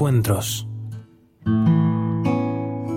encuentros. 0.00 0.66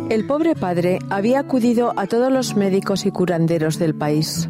El 0.10 0.26
pobre 0.26 0.56
padre 0.56 1.00
había 1.10 1.40
acudido 1.40 1.92
a 1.98 2.08
todos 2.08 2.32
los 2.32 2.56
médicos 2.56 3.06
y 3.06 3.12
curanderos 3.12 3.78
del 3.78 3.94
país. 3.94 4.48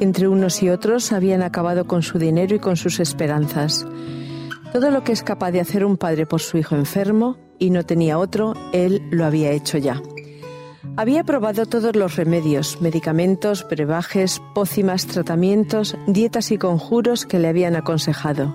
Entre 0.00 0.28
unos 0.28 0.62
y 0.62 0.68
otros 0.68 1.12
habían 1.12 1.42
acabado 1.42 1.86
con 1.86 2.02
su 2.02 2.18
dinero 2.18 2.54
y 2.54 2.58
con 2.58 2.76
sus 2.76 3.00
esperanzas. 3.00 3.86
Todo 4.74 4.90
lo 4.90 5.02
que 5.02 5.12
es 5.12 5.22
capaz 5.22 5.52
de 5.52 5.60
hacer 5.60 5.82
un 5.82 5.96
padre 5.96 6.26
por 6.26 6.42
su 6.42 6.58
hijo 6.58 6.74
enfermo 6.74 7.38
y 7.58 7.70
no 7.70 7.84
tenía 7.84 8.18
otro, 8.18 8.52
él 8.74 9.00
lo 9.10 9.24
había 9.24 9.52
hecho 9.52 9.78
ya. 9.78 10.02
Había 10.98 11.24
probado 11.24 11.64
todos 11.64 11.96
los 11.96 12.16
remedios, 12.16 12.82
medicamentos, 12.82 13.66
brebajes, 13.66 14.42
pócimas, 14.54 15.06
tratamientos, 15.06 15.96
dietas 16.06 16.50
y 16.52 16.58
conjuros 16.58 17.24
que 17.24 17.38
le 17.38 17.48
habían 17.48 17.76
aconsejado. 17.76 18.52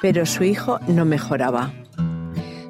Pero 0.00 0.24
su 0.24 0.44
hijo 0.44 0.78
no 0.86 1.04
mejoraba. 1.04 1.72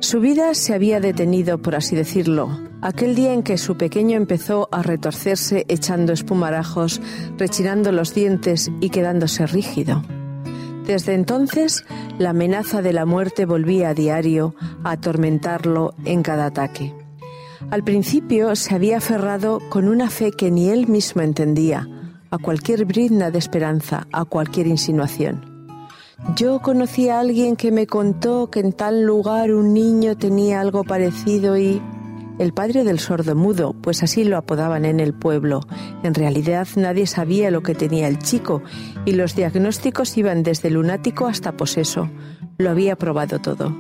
Su 0.01 0.19
vida 0.19 0.55
se 0.55 0.73
había 0.73 0.99
detenido, 0.99 1.59
por 1.59 1.77
así 1.77 1.95
decirlo, 1.95 2.59
aquel 2.81 3.15
día 3.15 3.35
en 3.35 3.43
que 3.43 3.59
su 3.59 3.77
pequeño 3.77 4.17
empezó 4.17 4.69
a 4.73 4.83
retorcerse 4.83 5.67
echando 5.69 6.15
espumarajos, 6.15 7.03
rechinando 7.37 7.93
los 7.93 8.15
dientes 8.15 8.71
y 8.81 8.89
quedándose 8.89 9.47
rígido. 9.47 10.03
Desde 10.87 11.13
entonces, 11.13 11.85
la 12.19 12.31
amenaza 12.31 12.81
de 12.81 12.95
la 12.95 13.05
muerte 13.05 13.45
volvía 13.45 13.91
a 13.91 13.95
diario 13.95 14.55
a 14.85 14.93
atormentarlo 14.93 15.95
en 16.07 16.23
cada 16.23 16.47
ataque. 16.47 16.95
Al 17.71 17.85
principio 17.85 18.57
se 18.57 18.75
había 18.75 18.97
aferrado 18.97 19.61
con 19.69 19.87
una 19.87 20.09
fe 20.09 20.33
que 20.33 20.51
ni 20.51 20.71
él 20.71 20.89
mismo 20.89 21.21
entendía, 21.21 21.87
a 22.31 22.39
cualquier 22.39 22.87
brizna 22.87 23.31
de 23.31 23.39
esperanza, 23.39 24.07
a 24.13 24.25
cualquier 24.25 24.67
insinuación. 24.67 25.50
Yo 26.37 26.61
conocí 26.61 27.09
a 27.09 27.21
alguien 27.21 27.57
que 27.57 27.73
me 27.73 27.87
contó 27.87 28.51
que 28.51 28.61
en 28.61 28.73
tal 28.73 29.03
lugar 29.03 29.53
un 29.53 29.73
niño 29.75 30.17
tenía 30.17 30.61
algo 30.61 30.85
parecido 30.85 31.57
y 31.57 31.83
el 32.39 32.53
padre 32.53 32.85
del 32.85 33.01
sordo 33.01 33.35
mudo, 33.35 33.75
pues 33.75 34.03
así 34.03 34.25
lo 34.25 34.37
apodaban 34.37 34.85
en 34.85 35.01
el 35.01 35.13
pueblo. 35.13 35.61
En 36.03 36.15
realidad 36.15 36.69
nadie 36.77 37.07
sabía 37.07 37.51
lo 37.51 37.63
que 37.63 37.75
tenía 37.75 38.07
el 38.07 38.19
chico 38.19 38.63
y 39.05 39.13
los 39.13 39.35
diagnósticos 39.35 40.17
iban 40.17 40.43
desde 40.43 40.71
lunático 40.71 41.27
hasta 41.27 41.53
poseso. 41.53 42.09
Lo 42.59 42.71
había 42.71 42.97
probado 42.97 43.41
todo. 43.41 43.77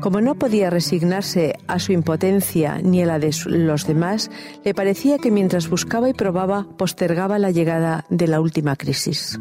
Como 0.00 0.20
no 0.20 0.34
podía 0.34 0.70
resignarse 0.70 1.56
a 1.66 1.78
su 1.78 1.92
impotencia 1.92 2.78
ni 2.82 3.02
a 3.02 3.06
la 3.06 3.18
de 3.18 3.34
los 3.46 3.86
demás, 3.86 4.30
le 4.64 4.74
parecía 4.74 5.18
que 5.18 5.30
mientras 5.30 5.68
buscaba 5.68 6.08
y 6.08 6.14
probaba 6.14 6.66
postergaba 6.76 7.38
la 7.38 7.50
llegada 7.50 8.04
de 8.10 8.28
la 8.28 8.40
última 8.40 8.76
crisis. 8.76 9.38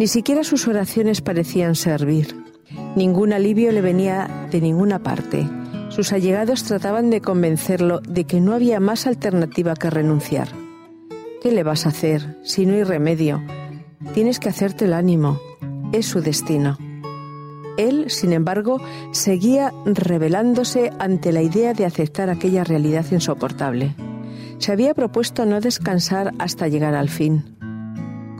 Ni 0.00 0.06
siquiera 0.06 0.44
sus 0.44 0.66
oraciones 0.66 1.20
parecían 1.20 1.74
servir. 1.74 2.34
Ningún 2.96 3.34
alivio 3.34 3.70
le 3.70 3.82
venía 3.82 4.48
de 4.50 4.62
ninguna 4.62 5.02
parte. 5.02 5.46
Sus 5.90 6.14
allegados 6.14 6.64
trataban 6.64 7.10
de 7.10 7.20
convencerlo 7.20 8.00
de 8.00 8.24
que 8.24 8.40
no 8.40 8.54
había 8.54 8.80
más 8.80 9.06
alternativa 9.06 9.74
que 9.74 9.90
renunciar. 9.90 10.48
¿Qué 11.42 11.52
le 11.52 11.64
vas 11.64 11.84
a 11.84 11.90
hacer 11.90 12.38
si 12.42 12.64
no 12.64 12.72
hay 12.72 12.84
remedio? 12.84 13.42
Tienes 14.14 14.40
que 14.40 14.48
hacerte 14.48 14.86
el 14.86 14.94
ánimo. 14.94 15.38
Es 15.92 16.06
su 16.06 16.22
destino. 16.22 16.78
Él, 17.76 18.06
sin 18.08 18.32
embargo, 18.32 18.80
seguía 19.12 19.70
rebelándose 19.84 20.92
ante 20.98 21.30
la 21.30 21.42
idea 21.42 21.74
de 21.74 21.84
aceptar 21.84 22.30
aquella 22.30 22.64
realidad 22.64 23.04
insoportable. 23.10 23.94
Se 24.56 24.72
había 24.72 24.94
propuesto 24.94 25.44
no 25.44 25.60
descansar 25.60 26.32
hasta 26.38 26.68
llegar 26.68 26.94
al 26.94 27.10
fin. 27.10 27.59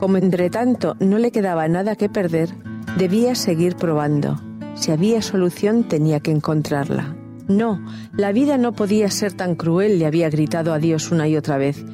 Como 0.01 0.17
entre 0.17 0.49
tanto 0.49 0.95
no 0.99 1.19
le 1.19 1.31
quedaba 1.31 1.67
nada 1.67 1.95
que 1.95 2.09
perder, 2.09 2.49
debía 2.97 3.35
seguir 3.35 3.75
probando. 3.75 4.41
Si 4.73 4.89
había 4.89 5.21
solución 5.21 5.83
tenía 5.83 6.19
que 6.21 6.31
encontrarla. 6.31 7.15
No, 7.47 7.79
la 8.11 8.31
vida 8.31 8.57
no 8.57 8.73
podía 8.73 9.11
ser 9.11 9.33
tan 9.33 9.53
cruel, 9.53 9.99
le 9.99 10.07
había 10.07 10.27
gritado 10.31 10.73
a 10.73 10.79
Dios 10.79 11.11
una 11.11 11.27
y 11.27 11.37
otra 11.37 11.59
vez. 11.59 11.85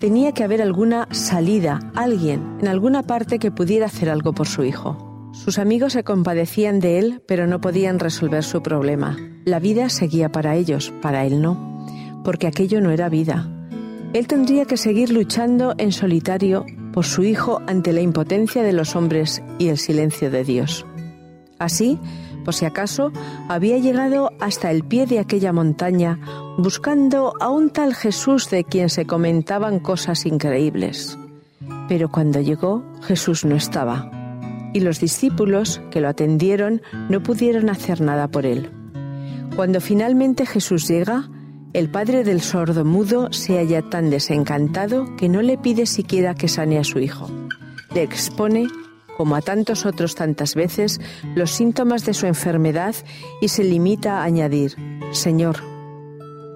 Tenía 0.00 0.32
que 0.32 0.42
haber 0.42 0.60
alguna 0.60 1.06
salida, 1.12 1.78
alguien, 1.94 2.56
en 2.60 2.66
alguna 2.66 3.04
parte 3.04 3.38
que 3.38 3.52
pudiera 3.52 3.86
hacer 3.86 4.10
algo 4.10 4.32
por 4.32 4.48
su 4.48 4.64
hijo. 4.64 5.30
Sus 5.32 5.60
amigos 5.60 5.92
se 5.92 6.02
compadecían 6.02 6.80
de 6.80 6.98
él, 6.98 7.22
pero 7.28 7.46
no 7.46 7.60
podían 7.60 8.00
resolver 8.00 8.42
su 8.42 8.60
problema. 8.60 9.16
La 9.44 9.60
vida 9.60 9.88
seguía 9.88 10.32
para 10.32 10.56
ellos, 10.56 10.92
para 11.00 11.24
él 11.26 11.40
no, 11.40 11.86
porque 12.24 12.48
aquello 12.48 12.80
no 12.80 12.90
era 12.90 13.08
vida. 13.08 13.48
Él 14.14 14.26
tendría 14.26 14.64
que 14.64 14.76
seguir 14.76 15.12
luchando 15.12 15.74
en 15.78 15.92
solitario 15.92 16.66
por 16.92 17.04
su 17.04 17.22
hijo 17.22 17.60
ante 17.66 17.92
la 17.92 18.00
impotencia 18.00 18.62
de 18.62 18.72
los 18.72 18.96
hombres 18.96 19.42
y 19.58 19.68
el 19.68 19.78
silencio 19.78 20.30
de 20.30 20.44
Dios. 20.44 20.86
Así, 21.58 21.98
por 22.44 22.54
si 22.54 22.64
acaso, 22.64 23.12
había 23.48 23.78
llegado 23.78 24.32
hasta 24.40 24.70
el 24.70 24.84
pie 24.84 25.06
de 25.06 25.18
aquella 25.18 25.52
montaña 25.52 26.18
buscando 26.58 27.34
a 27.40 27.48
un 27.48 27.70
tal 27.70 27.94
Jesús 27.94 28.50
de 28.50 28.64
quien 28.64 28.88
se 28.88 29.06
comentaban 29.06 29.78
cosas 29.78 30.26
increíbles. 30.26 31.18
Pero 31.88 32.10
cuando 32.10 32.40
llegó, 32.40 32.82
Jesús 33.02 33.44
no 33.44 33.54
estaba, 33.54 34.10
y 34.72 34.80
los 34.80 35.00
discípulos 35.00 35.80
que 35.90 36.00
lo 36.00 36.08
atendieron 36.08 36.82
no 37.08 37.22
pudieron 37.22 37.70
hacer 37.70 38.00
nada 38.00 38.28
por 38.28 38.46
él. 38.46 38.70
Cuando 39.54 39.80
finalmente 39.80 40.46
Jesús 40.46 40.88
llega, 40.88 41.28
el 41.72 41.88
padre 41.88 42.24
del 42.24 42.40
sordo 42.40 42.84
mudo 42.84 43.32
se 43.32 43.58
halla 43.58 43.82
tan 43.82 44.10
desencantado 44.10 45.16
que 45.16 45.28
no 45.28 45.42
le 45.42 45.58
pide 45.58 45.86
siquiera 45.86 46.34
que 46.34 46.48
sane 46.48 46.78
a 46.78 46.84
su 46.84 46.98
hijo. 46.98 47.30
Le 47.94 48.02
expone 48.02 48.68
como 49.16 49.36
a 49.36 49.42
tantos 49.42 49.86
otros 49.86 50.14
tantas 50.14 50.54
veces, 50.54 51.00
los 51.34 51.50
síntomas 51.50 52.04
de 52.04 52.14
su 52.14 52.26
enfermedad 52.26 52.94
y 53.40 53.48
se 53.48 53.62
limita 53.62 54.18
a 54.18 54.24
añadir, 54.24 54.74
Señor, 55.12 55.56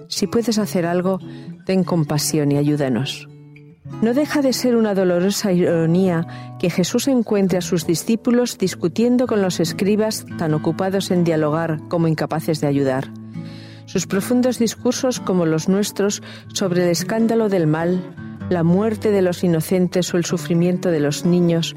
si 0.08 0.26
puedes 0.26 0.58
hacer 0.58 0.86
algo, 0.86 1.18
ten 1.64 1.84
compasión 1.84 2.52
y 2.52 2.56
ayúdanos. 2.56 3.28
No 4.02 4.14
deja 4.14 4.42
de 4.42 4.52
ser 4.52 4.76
una 4.76 4.94
dolorosa 4.94 5.52
ironía 5.52 6.56
que 6.58 6.70
Jesús 6.70 7.08
encuentre 7.08 7.58
a 7.58 7.62
sus 7.62 7.86
discípulos 7.86 8.58
discutiendo 8.58 9.26
con 9.26 9.42
los 9.42 9.60
escribas 9.60 10.26
tan 10.38 10.54
ocupados 10.54 11.10
en 11.10 11.24
dialogar 11.24 11.78
como 11.88 12.08
incapaces 12.08 12.60
de 12.60 12.66
ayudar. 12.66 13.10
Sus 13.86 14.06
profundos 14.06 14.58
discursos 14.58 15.20
como 15.20 15.46
los 15.46 15.68
nuestros 15.68 16.22
sobre 16.52 16.84
el 16.84 16.90
escándalo 16.90 17.48
del 17.48 17.66
mal, 17.66 18.02
la 18.50 18.62
muerte 18.62 19.10
de 19.10 19.22
los 19.22 19.42
inocentes 19.42 20.12
o 20.12 20.16
el 20.16 20.24
sufrimiento 20.24 20.90
de 20.90 21.00
los 21.00 21.24
niños 21.24 21.74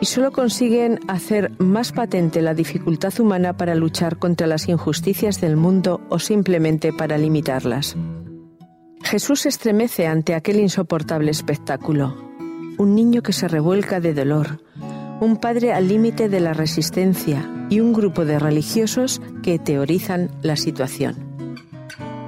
y 0.00 0.06
solo 0.06 0.30
consiguen 0.32 1.00
hacer 1.08 1.52
más 1.58 1.92
patente 1.92 2.42
la 2.42 2.54
dificultad 2.54 3.18
humana 3.18 3.56
para 3.56 3.74
luchar 3.74 4.18
contra 4.18 4.46
las 4.46 4.68
injusticias 4.68 5.40
del 5.40 5.56
mundo 5.56 6.00
o 6.10 6.18
simplemente 6.18 6.92
para 6.92 7.18
limitarlas. 7.18 7.96
Jesús 9.02 9.42
se 9.42 9.48
estremece 9.48 10.06
ante 10.06 10.34
aquel 10.34 10.60
insoportable 10.60 11.30
espectáculo. 11.30 12.14
Un 12.78 12.94
niño 12.94 13.22
que 13.22 13.32
se 13.32 13.48
revuelca 13.48 14.00
de 14.00 14.12
dolor, 14.12 14.60
un 15.20 15.38
padre 15.38 15.72
al 15.72 15.88
límite 15.88 16.28
de 16.28 16.40
la 16.40 16.52
resistencia 16.52 17.48
y 17.70 17.80
un 17.80 17.92
grupo 17.92 18.24
de 18.24 18.38
religiosos 18.38 19.22
que 19.42 19.58
teorizan 19.58 20.30
la 20.42 20.56
situación. 20.56 21.25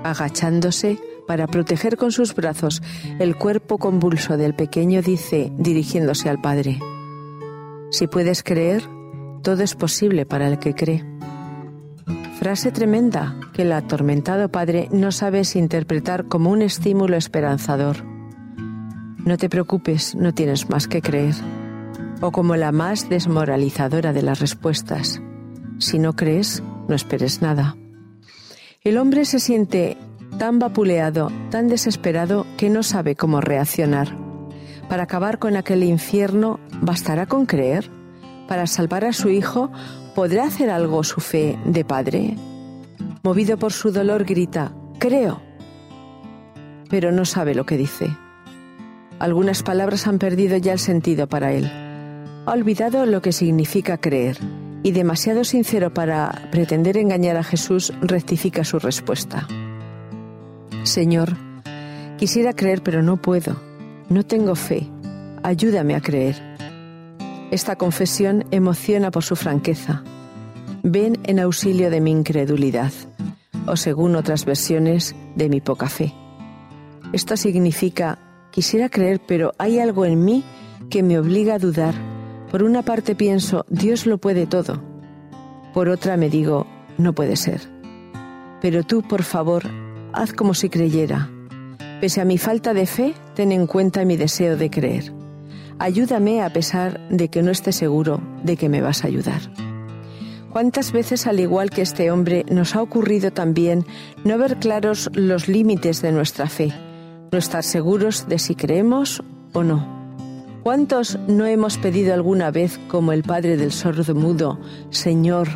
Agachándose 0.04 0.98
para 1.26 1.46
proteger 1.46 1.96
con 1.96 2.12
sus 2.12 2.34
brazos 2.34 2.82
el 3.18 3.36
cuerpo 3.36 3.78
convulso 3.78 4.36
del 4.36 4.54
pequeño, 4.54 5.02
dice, 5.02 5.52
dirigiéndose 5.56 6.28
al 6.28 6.40
padre, 6.40 6.78
si 7.90 8.06
puedes 8.06 8.42
creer, 8.42 8.82
todo 9.42 9.62
es 9.62 9.74
posible 9.74 10.26
para 10.26 10.46
el 10.46 10.58
que 10.58 10.74
cree. 10.74 11.04
Frase 12.38 12.70
tremenda 12.70 13.34
que 13.54 13.62
el 13.62 13.72
atormentado 13.72 14.50
padre 14.50 14.88
no 14.92 15.10
sabe 15.10 15.44
si 15.44 15.58
interpretar 15.58 16.26
como 16.26 16.50
un 16.50 16.60
estímulo 16.60 17.16
esperanzador. 17.16 18.04
No 19.24 19.36
te 19.38 19.48
preocupes, 19.48 20.14
no 20.14 20.34
tienes 20.34 20.68
más 20.68 20.86
que 20.86 21.00
creer. 21.00 21.34
O 22.20 22.30
como 22.30 22.56
la 22.56 22.72
más 22.72 23.08
desmoralizadora 23.08 24.12
de 24.12 24.22
las 24.22 24.40
respuestas. 24.40 25.20
Si 25.78 25.98
no 25.98 26.14
crees, 26.14 26.62
no 26.88 26.94
esperes 26.94 27.40
nada. 27.40 27.74
El 28.84 28.96
hombre 28.96 29.24
se 29.24 29.40
siente 29.40 29.96
tan 30.38 30.60
vapuleado, 30.60 31.32
tan 31.50 31.66
desesperado, 31.66 32.46
que 32.56 32.70
no 32.70 32.84
sabe 32.84 33.16
cómo 33.16 33.40
reaccionar. 33.40 34.16
Para 34.88 35.02
acabar 35.02 35.40
con 35.40 35.56
aquel 35.56 35.82
infierno, 35.82 36.60
¿bastará 36.80 37.26
con 37.26 37.44
creer? 37.44 37.90
Para 38.46 38.68
salvar 38.68 39.04
a 39.04 39.12
su 39.12 39.30
hijo, 39.30 39.72
¿podrá 40.14 40.44
hacer 40.44 40.70
algo 40.70 41.02
su 41.02 41.20
fe 41.20 41.58
de 41.64 41.84
padre? 41.84 42.36
Movido 43.24 43.58
por 43.58 43.72
su 43.72 43.90
dolor, 43.90 44.24
grita, 44.24 44.72
creo, 45.00 45.42
pero 46.88 47.10
no 47.10 47.24
sabe 47.24 47.56
lo 47.56 47.66
que 47.66 47.76
dice. 47.76 48.06
Algunas 49.18 49.64
palabras 49.64 50.06
han 50.06 50.20
perdido 50.20 50.56
ya 50.56 50.72
el 50.72 50.78
sentido 50.78 51.26
para 51.26 51.52
él. 51.52 51.66
Ha 52.46 52.52
olvidado 52.52 53.06
lo 53.06 53.20
que 53.22 53.32
significa 53.32 53.98
creer 53.98 54.38
y 54.82 54.92
demasiado 54.92 55.44
sincero 55.44 55.92
para 55.92 56.48
pretender 56.50 56.96
engañar 56.96 57.36
a 57.36 57.44
Jesús 57.44 57.92
rectifica 58.00 58.64
su 58.64 58.78
respuesta. 58.78 59.46
Señor, 60.84 61.36
quisiera 62.16 62.52
creer 62.52 62.82
pero 62.82 63.02
no 63.02 63.16
puedo. 63.16 63.56
No 64.08 64.24
tengo 64.24 64.54
fe. 64.54 64.88
Ayúdame 65.42 65.94
a 65.94 66.00
creer. 66.00 66.36
Esta 67.50 67.76
confesión 67.76 68.44
emociona 68.50 69.10
por 69.10 69.24
su 69.24 69.36
franqueza. 69.36 70.02
ven 70.82 71.18
en 71.24 71.40
auxilio 71.40 71.90
de 71.90 72.00
mi 72.00 72.10
incredulidad, 72.10 72.92
o 73.66 73.76
según 73.76 74.16
otras 74.16 74.44
versiones, 74.44 75.14
de 75.34 75.48
mi 75.48 75.60
poca 75.60 75.88
fe. 75.88 76.14
Esto 77.12 77.36
significa, 77.36 78.18
quisiera 78.50 78.88
creer, 78.88 79.20
pero 79.26 79.54
hay 79.58 79.78
algo 79.78 80.04
en 80.04 80.24
mí 80.24 80.44
que 80.90 81.02
me 81.02 81.18
obliga 81.18 81.54
a 81.54 81.58
dudar. 81.58 81.94
Por 82.50 82.62
una 82.62 82.82
parte 82.82 83.14
pienso, 83.14 83.66
Dios 83.68 84.06
lo 84.06 84.18
puede 84.18 84.46
todo. 84.46 84.82
Por 85.74 85.88
otra 85.90 86.16
me 86.16 86.30
digo, 86.30 86.66
no 86.96 87.12
puede 87.12 87.36
ser. 87.36 87.60
Pero 88.60 88.82
tú, 88.82 89.02
por 89.02 89.22
favor, 89.22 89.64
haz 90.12 90.32
como 90.32 90.54
si 90.54 90.68
creyera. 90.68 91.30
Pese 92.00 92.20
a 92.20 92.24
mi 92.24 92.38
falta 92.38 92.74
de 92.74 92.86
fe, 92.86 93.14
ten 93.34 93.52
en 93.52 93.66
cuenta 93.66 94.04
mi 94.04 94.16
deseo 94.16 94.56
de 94.56 94.70
creer. 94.70 95.12
Ayúdame 95.78 96.42
a 96.42 96.52
pesar 96.52 97.08
de 97.08 97.28
que 97.28 97.42
no 97.42 97.50
esté 97.50 97.72
seguro 97.72 98.20
de 98.42 98.56
que 98.56 98.68
me 98.68 98.80
vas 98.80 99.04
a 99.04 99.08
ayudar. 99.08 99.40
¿Cuántas 100.50 100.92
veces, 100.92 101.26
al 101.26 101.40
igual 101.40 101.70
que 101.70 101.82
este 101.82 102.10
hombre, 102.10 102.44
nos 102.50 102.74
ha 102.74 102.82
ocurrido 102.82 103.30
también 103.30 103.84
no 104.24 104.38
ver 104.38 104.56
claros 104.56 105.10
los 105.12 105.46
límites 105.46 106.00
de 106.00 106.12
nuestra 106.12 106.48
fe, 106.48 106.72
no 107.30 107.38
estar 107.38 107.62
seguros 107.62 108.26
de 108.26 108.38
si 108.38 108.54
creemos 108.54 109.22
o 109.52 109.62
no? 109.62 109.97
¿Cuántos 110.62 111.18
no 111.28 111.46
hemos 111.46 111.78
pedido 111.78 112.12
alguna 112.12 112.50
vez, 112.50 112.78
como 112.88 113.12
el 113.12 113.22
padre 113.22 113.56
del 113.56 113.72
sordo 113.72 114.14
mudo, 114.14 114.58
Señor, 114.90 115.48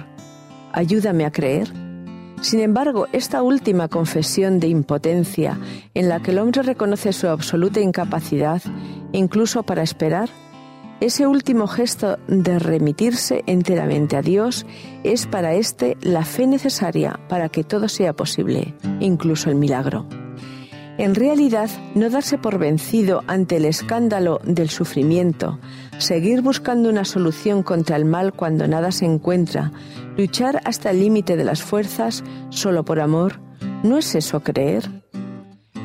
ayúdame 0.72 1.24
a 1.24 1.32
creer? 1.32 1.72
Sin 2.40 2.60
embargo, 2.60 3.06
esta 3.12 3.42
última 3.42 3.88
confesión 3.88 4.58
de 4.58 4.68
impotencia, 4.68 5.58
en 5.94 6.08
la 6.08 6.20
que 6.20 6.30
el 6.30 6.38
hombre 6.38 6.62
reconoce 6.62 7.12
su 7.12 7.28
absoluta 7.28 7.80
incapacidad, 7.80 8.62
incluso 9.12 9.62
para 9.62 9.82
esperar, 9.82 10.30
ese 11.00 11.26
último 11.26 11.66
gesto 11.66 12.18
de 12.28 12.60
remitirse 12.60 13.42
enteramente 13.46 14.16
a 14.16 14.22
Dios 14.22 14.66
es 15.02 15.26
para 15.26 15.54
éste 15.54 15.96
la 16.00 16.24
fe 16.24 16.46
necesaria 16.46 17.18
para 17.28 17.48
que 17.48 17.64
todo 17.64 17.88
sea 17.88 18.12
posible, 18.12 18.74
incluso 19.00 19.50
el 19.50 19.56
milagro. 19.56 20.06
En 20.98 21.14
realidad, 21.14 21.70
no 21.94 22.10
darse 22.10 22.36
por 22.36 22.58
vencido 22.58 23.24
ante 23.26 23.56
el 23.56 23.64
escándalo 23.64 24.40
del 24.44 24.68
sufrimiento, 24.68 25.58
seguir 25.98 26.42
buscando 26.42 26.90
una 26.90 27.04
solución 27.04 27.62
contra 27.62 27.96
el 27.96 28.04
mal 28.04 28.34
cuando 28.34 28.68
nada 28.68 28.92
se 28.92 29.06
encuentra, 29.06 29.72
luchar 30.16 30.60
hasta 30.64 30.90
el 30.90 31.00
límite 31.00 31.36
de 31.36 31.44
las 31.44 31.62
fuerzas 31.62 32.22
solo 32.50 32.84
por 32.84 33.00
amor, 33.00 33.40
¿no 33.82 33.96
es 33.96 34.14
eso 34.14 34.40
creer? 34.40 34.90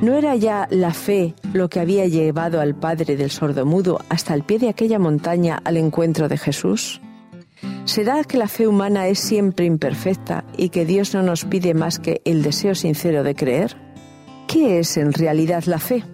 ¿No 0.01 0.13
era 0.13 0.35
ya 0.35 0.67
la 0.69 0.93
fe 0.93 1.33
lo 1.53 1.69
que 1.69 1.79
había 1.79 2.05
llevado 2.05 2.59
al 2.59 2.75
padre 2.75 3.15
del 3.15 3.31
sordomudo 3.31 3.99
hasta 4.09 4.33
el 4.33 4.43
pie 4.43 4.59
de 4.59 4.69
aquella 4.69 4.99
montaña 4.99 5.59
al 5.63 5.77
encuentro 5.77 6.27
de 6.27 6.37
Jesús? 6.37 7.01
¿Será 7.85 8.23
que 8.25 8.37
la 8.37 8.47
fe 8.47 8.67
humana 8.67 9.07
es 9.07 9.19
siempre 9.19 9.65
imperfecta 9.65 10.43
y 10.55 10.69
que 10.69 10.85
Dios 10.85 11.15
no 11.15 11.23
nos 11.23 11.45
pide 11.45 11.73
más 11.73 11.97
que 11.97 12.21
el 12.25 12.43
deseo 12.43 12.75
sincero 12.75 13.23
de 13.23 13.33
creer? 13.33 13.86
¿Qué 14.47 14.79
es 14.79 14.95
en 14.95 15.11
realidad 15.11 15.65
la 15.65 15.77
fe? 15.77 16.05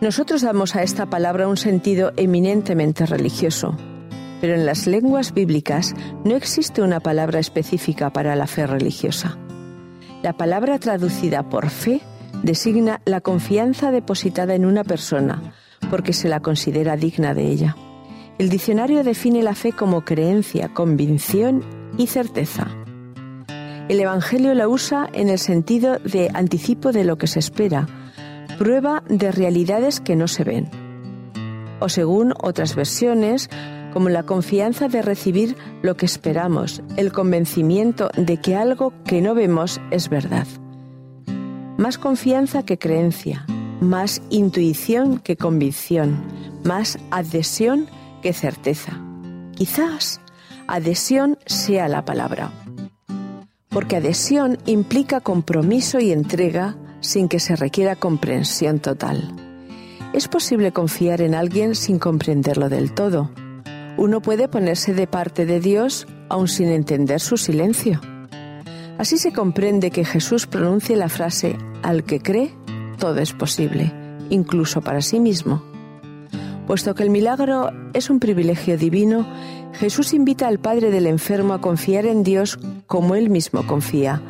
Nosotros 0.00 0.42
damos 0.42 0.74
a 0.74 0.82
esta 0.82 1.06
palabra 1.06 1.46
un 1.46 1.56
sentido 1.56 2.12
eminentemente 2.16 3.06
religioso, 3.06 3.76
pero 4.40 4.54
en 4.54 4.66
las 4.66 4.88
lenguas 4.88 5.32
bíblicas 5.32 5.94
no 6.24 6.34
existe 6.34 6.82
una 6.82 6.98
palabra 6.98 7.38
específica 7.38 8.12
para 8.12 8.34
la 8.34 8.48
fe 8.48 8.66
religiosa. 8.66 9.38
La 10.24 10.32
palabra 10.32 10.80
traducida 10.80 11.48
por 11.48 11.70
fe 11.70 12.00
designa 12.42 13.00
la 13.04 13.20
confianza 13.20 13.92
depositada 13.92 14.56
en 14.56 14.64
una 14.64 14.82
persona, 14.82 15.54
porque 15.90 16.12
se 16.12 16.28
la 16.28 16.40
considera 16.40 16.96
digna 16.96 17.34
de 17.34 17.46
ella. 17.46 17.76
El 18.36 18.48
diccionario 18.48 19.04
define 19.04 19.44
la 19.44 19.54
fe 19.54 19.70
como 19.70 20.04
creencia, 20.04 20.70
convicción 20.74 21.62
y 21.96 22.08
certeza. 22.08 22.83
El 23.88 24.00
Evangelio 24.00 24.54
la 24.54 24.66
usa 24.66 25.10
en 25.12 25.28
el 25.28 25.38
sentido 25.38 25.98
de 25.98 26.30
anticipo 26.32 26.90
de 26.90 27.04
lo 27.04 27.18
que 27.18 27.26
se 27.26 27.38
espera, 27.38 27.86
prueba 28.58 29.02
de 29.08 29.30
realidades 29.30 30.00
que 30.00 30.16
no 30.16 30.26
se 30.26 30.42
ven. 30.42 30.70
O 31.80 31.90
según 31.90 32.32
otras 32.40 32.74
versiones, 32.76 33.50
como 33.92 34.08
la 34.08 34.22
confianza 34.22 34.88
de 34.88 35.02
recibir 35.02 35.54
lo 35.82 35.98
que 35.98 36.06
esperamos, 36.06 36.82
el 36.96 37.12
convencimiento 37.12 38.08
de 38.16 38.38
que 38.38 38.56
algo 38.56 38.94
que 39.04 39.20
no 39.20 39.34
vemos 39.34 39.78
es 39.90 40.08
verdad. 40.08 40.46
Más 41.76 41.98
confianza 41.98 42.64
que 42.64 42.78
creencia, 42.78 43.44
más 43.80 44.22
intuición 44.30 45.18
que 45.18 45.36
convicción, 45.36 46.24
más 46.64 46.98
adhesión 47.10 47.86
que 48.22 48.32
certeza. 48.32 48.98
Quizás 49.54 50.22
adhesión 50.68 51.38
sea 51.44 51.86
la 51.88 52.06
palabra. 52.06 52.63
Porque 53.74 53.96
adhesión 53.96 54.56
implica 54.66 55.20
compromiso 55.20 55.98
y 55.98 56.12
entrega 56.12 56.76
sin 57.00 57.28
que 57.28 57.40
se 57.40 57.56
requiera 57.56 57.96
comprensión 57.96 58.78
total. 58.78 59.34
Es 60.12 60.28
posible 60.28 60.70
confiar 60.70 61.20
en 61.20 61.34
alguien 61.34 61.74
sin 61.74 61.98
comprenderlo 61.98 62.68
del 62.68 62.94
todo. 62.94 63.32
Uno 63.96 64.22
puede 64.22 64.46
ponerse 64.46 64.94
de 64.94 65.08
parte 65.08 65.44
de 65.44 65.58
Dios 65.58 66.06
aun 66.28 66.46
sin 66.46 66.68
entender 66.68 67.20
su 67.20 67.36
silencio. 67.36 68.00
Así 68.96 69.18
se 69.18 69.32
comprende 69.32 69.90
que 69.90 70.04
Jesús 70.04 70.46
pronuncie 70.46 70.94
la 70.94 71.08
frase, 71.08 71.56
al 71.82 72.04
que 72.04 72.20
cree, 72.20 72.54
todo 72.98 73.18
es 73.18 73.32
posible, 73.32 73.92
incluso 74.30 74.82
para 74.82 75.02
sí 75.02 75.18
mismo. 75.18 75.73
Puesto 76.66 76.94
que 76.94 77.02
el 77.02 77.10
milagro 77.10 77.70
es 77.92 78.08
un 78.08 78.20
privilegio 78.20 78.78
divino, 78.78 79.26
Jesús 79.74 80.14
invita 80.14 80.48
al 80.48 80.58
padre 80.58 80.90
del 80.90 81.06
enfermo 81.06 81.52
a 81.52 81.60
confiar 81.60 82.06
en 82.06 82.22
Dios 82.22 82.58
como 82.86 83.14
él 83.14 83.28
mismo 83.28 83.66
confía, 83.66 84.22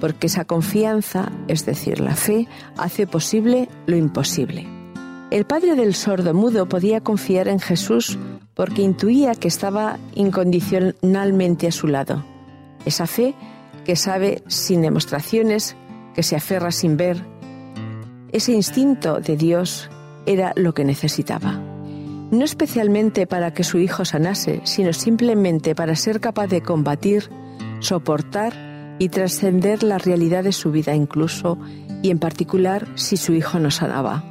porque 0.00 0.26
esa 0.26 0.44
confianza, 0.44 1.32
es 1.48 1.64
decir, 1.64 2.00
la 2.00 2.16
fe, 2.16 2.48
hace 2.76 3.06
posible 3.06 3.68
lo 3.86 3.96
imposible. 3.96 4.66
El 5.30 5.46
padre 5.46 5.76
del 5.76 5.94
sordo 5.94 6.34
mudo 6.34 6.68
podía 6.68 7.00
confiar 7.00 7.48
en 7.48 7.60
Jesús 7.60 8.18
porque 8.54 8.82
intuía 8.82 9.34
que 9.34 9.48
estaba 9.48 9.98
incondicionalmente 10.14 11.68
a 11.68 11.72
su 11.72 11.86
lado. 11.86 12.24
Esa 12.84 13.06
fe 13.06 13.34
que 13.84 13.96
sabe 13.96 14.42
sin 14.48 14.82
demostraciones, 14.82 15.76
que 16.14 16.22
se 16.22 16.36
aferra 16.36 16.72
sin 16.72 16.96
ver. 16.96 17.24
Ese 18.32 18.52
instinto 18.52 19.20
de 19.20 19.36
Dios 19.36 19.88
era 20.26 20.52
lo 20.56 20.74
que 20.74 20.84
necesitaba. 20.84 21.69
No 22.30 22.44
especialmente 22.44 23.26
para 23.26 23.52
que 23.52 23.64
su 23.64 23.78
hijo 23.78 24.04
sanase, 24.04 24.60
sino 24.64 24.92
simplemente 24.92 25.74
para 25.74 25.96
ser 25.96 26.20
capaz 26.20 26.46
de 26.46 26.62
combatir, 26.62 27.28
soportar 27.80 28.96
y 28.98 29.08
trascender 29.08 29.82
la 29.82 29.98
realidad 29.98 30.44
de 30.44 30.52
su 30.52 30.70
vida 30.70 30.94
incluso, 30.94 31.58
y 32.02 32.10
en 32.10 32.18
particular 32.18 32.86
si 32.94 33.16
su 33.16 33.32
hijo 33.32 33.58
no 33.58 33.70
sanaba. 33.70 34.24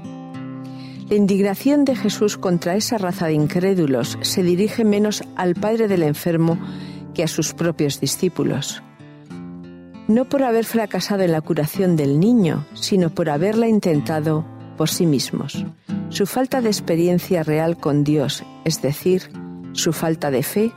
La 1.10 1.16
indignación 1.16 1.86
de 1.86 1.96
Jesús 1.96 2.38
contra 2.38 2.76
esa 2.76 2.98
raza 2.98 3.28
de 3.28 3.34
incrédulos 3.34 4.18
se 4.22 4.44
dirige 4.44 4.86
menos 4.86 5.24
al 5.36 5.56
padre 5.56 5.88
del 5.88 6.04
enfermo 6.04 6.58
que 7.14 7.24
a 7.24 7.28
sus 7.28 7.54
propios 7.54 8.00
discípulos 8.00 8.84
no 10.10 10.26
por 10.26 10.42
haber 10.42 10.66
fracasado 10.66 11.22
en 11.22 11.32
la 11.32 11.42
curación 11.42 11.96
del 11.96 12.20
niño, 12.20 12.66
sino 12.74 13.12
por 13.12 13.30
haberla 13.30 13.68
intentado 13.68 14.44
por 14.76 14.90
sí 14.90 15.06
mismos. 15.06 15.64
Su 16.10 16.26
falta 16.26 16.62
de 16.62 16.70
experiencia 16.70 17.44
real 17.44 17.78
con 17.78 18.04
Dios, 18.04 18.44
es 18.66 18.82
decir, 18.82 19.30
su 19.74 19.94
falta 19.94 20.32
de 20.32 20.42
fe, 20.42 20.72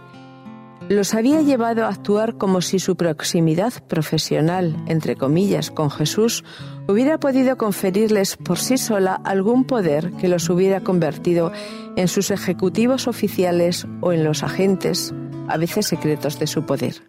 los 0.88 1.14
había 1.14 1.40
llevado 1.40 1.86
a 1.86 1.88
actuar 1.88 2.36
como 2.36 2.60
si 2.60 2.78
su 2.78 2.96
proximidad 2.96 3.72
profesional, 3.88 4.76
entre 4.86 5.16
comillas, 5.16 5.70
con 5.70 5.90
Jesús, 5.90 6.44
hubiera 6.86 7.18
podido 7.18 7.56
conferirles 7.56 8.36
por 8.36 8.58
sí 8.58 8.76
sola 8.76 9.20
algún 9.24 9.64
poder 9.64 10.12
que 10.12 10.28
los 10.28 10.50
hubiera 10.50 10.80
convertido 10.80 11.50
en 11.96 12.08
sus 12.08 12.30
ejecutivos 12.30 13.08
oficiales 13.08 13.86
o 14.02 14.12
en 14.12 14.24
los 14.24 14.42
agentes, 14.42 15.14
a 15.48 15.56
veces 15.56 15.86
secretos 15.86 16.38
de 16.38 16.46
su 16.46 16.66
poder. 16.66 17.02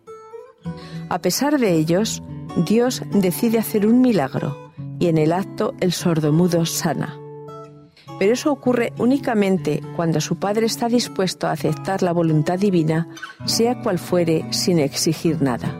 A 1.09 1.19
pesar 1.19 1.59
de 1.59 1.73
ellos, 1.73 2.23
Dios 2.65 3.01
decide 3.11 3.59
hacer 3.59 3.85
un 3.85 3.99
milagro 4.01 4.71
y 4.99 5.07
en 5.07 5.17
el 5.17 5.33
acto 5.33 5.73
el 5.81 5.91
sordomudo 5.91 6.65
sana. 6.65 7.19
Pero 8.19 8.33
eso 8.33 8.51
ocurre 8.51 8.93
únicamente 8.97 9.81
cuando 9.95 10.21
su 10.21 10.37
Padre 10.37 10.65
está 10.65 10.87
dispuesto 10.87 11.47
a 11.47 11.51
aceptar 11.51 12.03
la 12.03 12.11
voluntad 12.11 12.59
divina, 12.59 13.07
sea 13.45 13.81
cual 13.81 13.99
fuere, 13.99 14.45
sin 14.51 14.79
exigir 14.79 15.41
nada. 15.41 15.79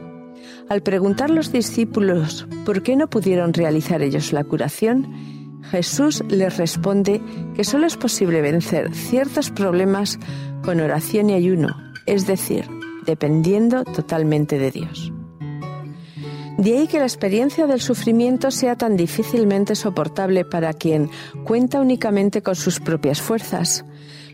Al 0.70 0.82
preguntar 0.82 1.30
los 1.30 1.52
discípulos 1.52 2.48
por 2.66 2.82
qué 2.84 2.96
no 2.96 3.10
pudieron 3.10 3.54
realizar 3.54 4.02
ellos 4.02 4.34
la 4.34 4.44
curación, 4.44 5.62
Jesús 5.70 6.24
les 6.28 6.58
responde 6.58 7.22
que 7.56 7.64
solo 7.64 7.88
es 7.88 7.98
posible 7.98 8.42
vencer 8.42 8.94
ciertos 8.94 9.50
problemas 9.50 10.20
con 10.64 10.80
oración 10.80 11.30
y 11.30 11.34
ayuno, 11.34 11.76
es 12.06 12.28
decir, 12.28 12.68
dependiendo 13.06 13.84
totalmente 13.84 14.58
de 14.58 14.72
Dios. 14.72 15.13
De 16.58 16.78
ahí 16.78 16.88
que 16.88 17.00
la 17.00 17.06
experiencia 17.06 17.66
del 17.66 17.82
sufrimiento 17.82 18.52
sea 18.52 18.76
tan 18.76 18.96
difícilmente 18.96 19.76
soportable 19.76 20.46
para 20.46 20.74
quien 20.74 21.10
cuenta 21.46 21.82
únicamente 21.82 22.44
con 22.44 22.56
sus 22.56 22.80
propias 22.80 23.22
fuerzas. 23.22 23.86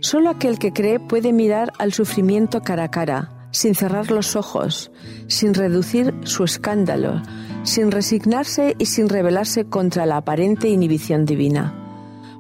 Solo 0.02 0.30
aquel 0.30 0.60
que 0.60 0.74
cree 0.74 1.00
puede 1.00 1.32
mirar 1.32 1.72
al 1.80 1.94
sufrimiento 1.94 2.62
cara 2.62 2.86
a 2.86 2.92
cara, 2.92 3.48
sin 3.52 3.74
cerrar 3.74 4.12
los 4.12 4.36
ojos, 4.36 4.92
sin 5.28 5.54
reducir 5.54 6.14
su 6.24 6.44
escándalo, 6.44 7.22
sin 7.64 7.90
resignarse 7.90 8.76
y 8.78 8.86
sin 8.88 9.10
rebelarse 9.10 9.66
contra 9.66 10.06
la 10.06 10.18
aparente 10.18 10.70
inhibición 10.70 11.26
divina, 11.26 11.74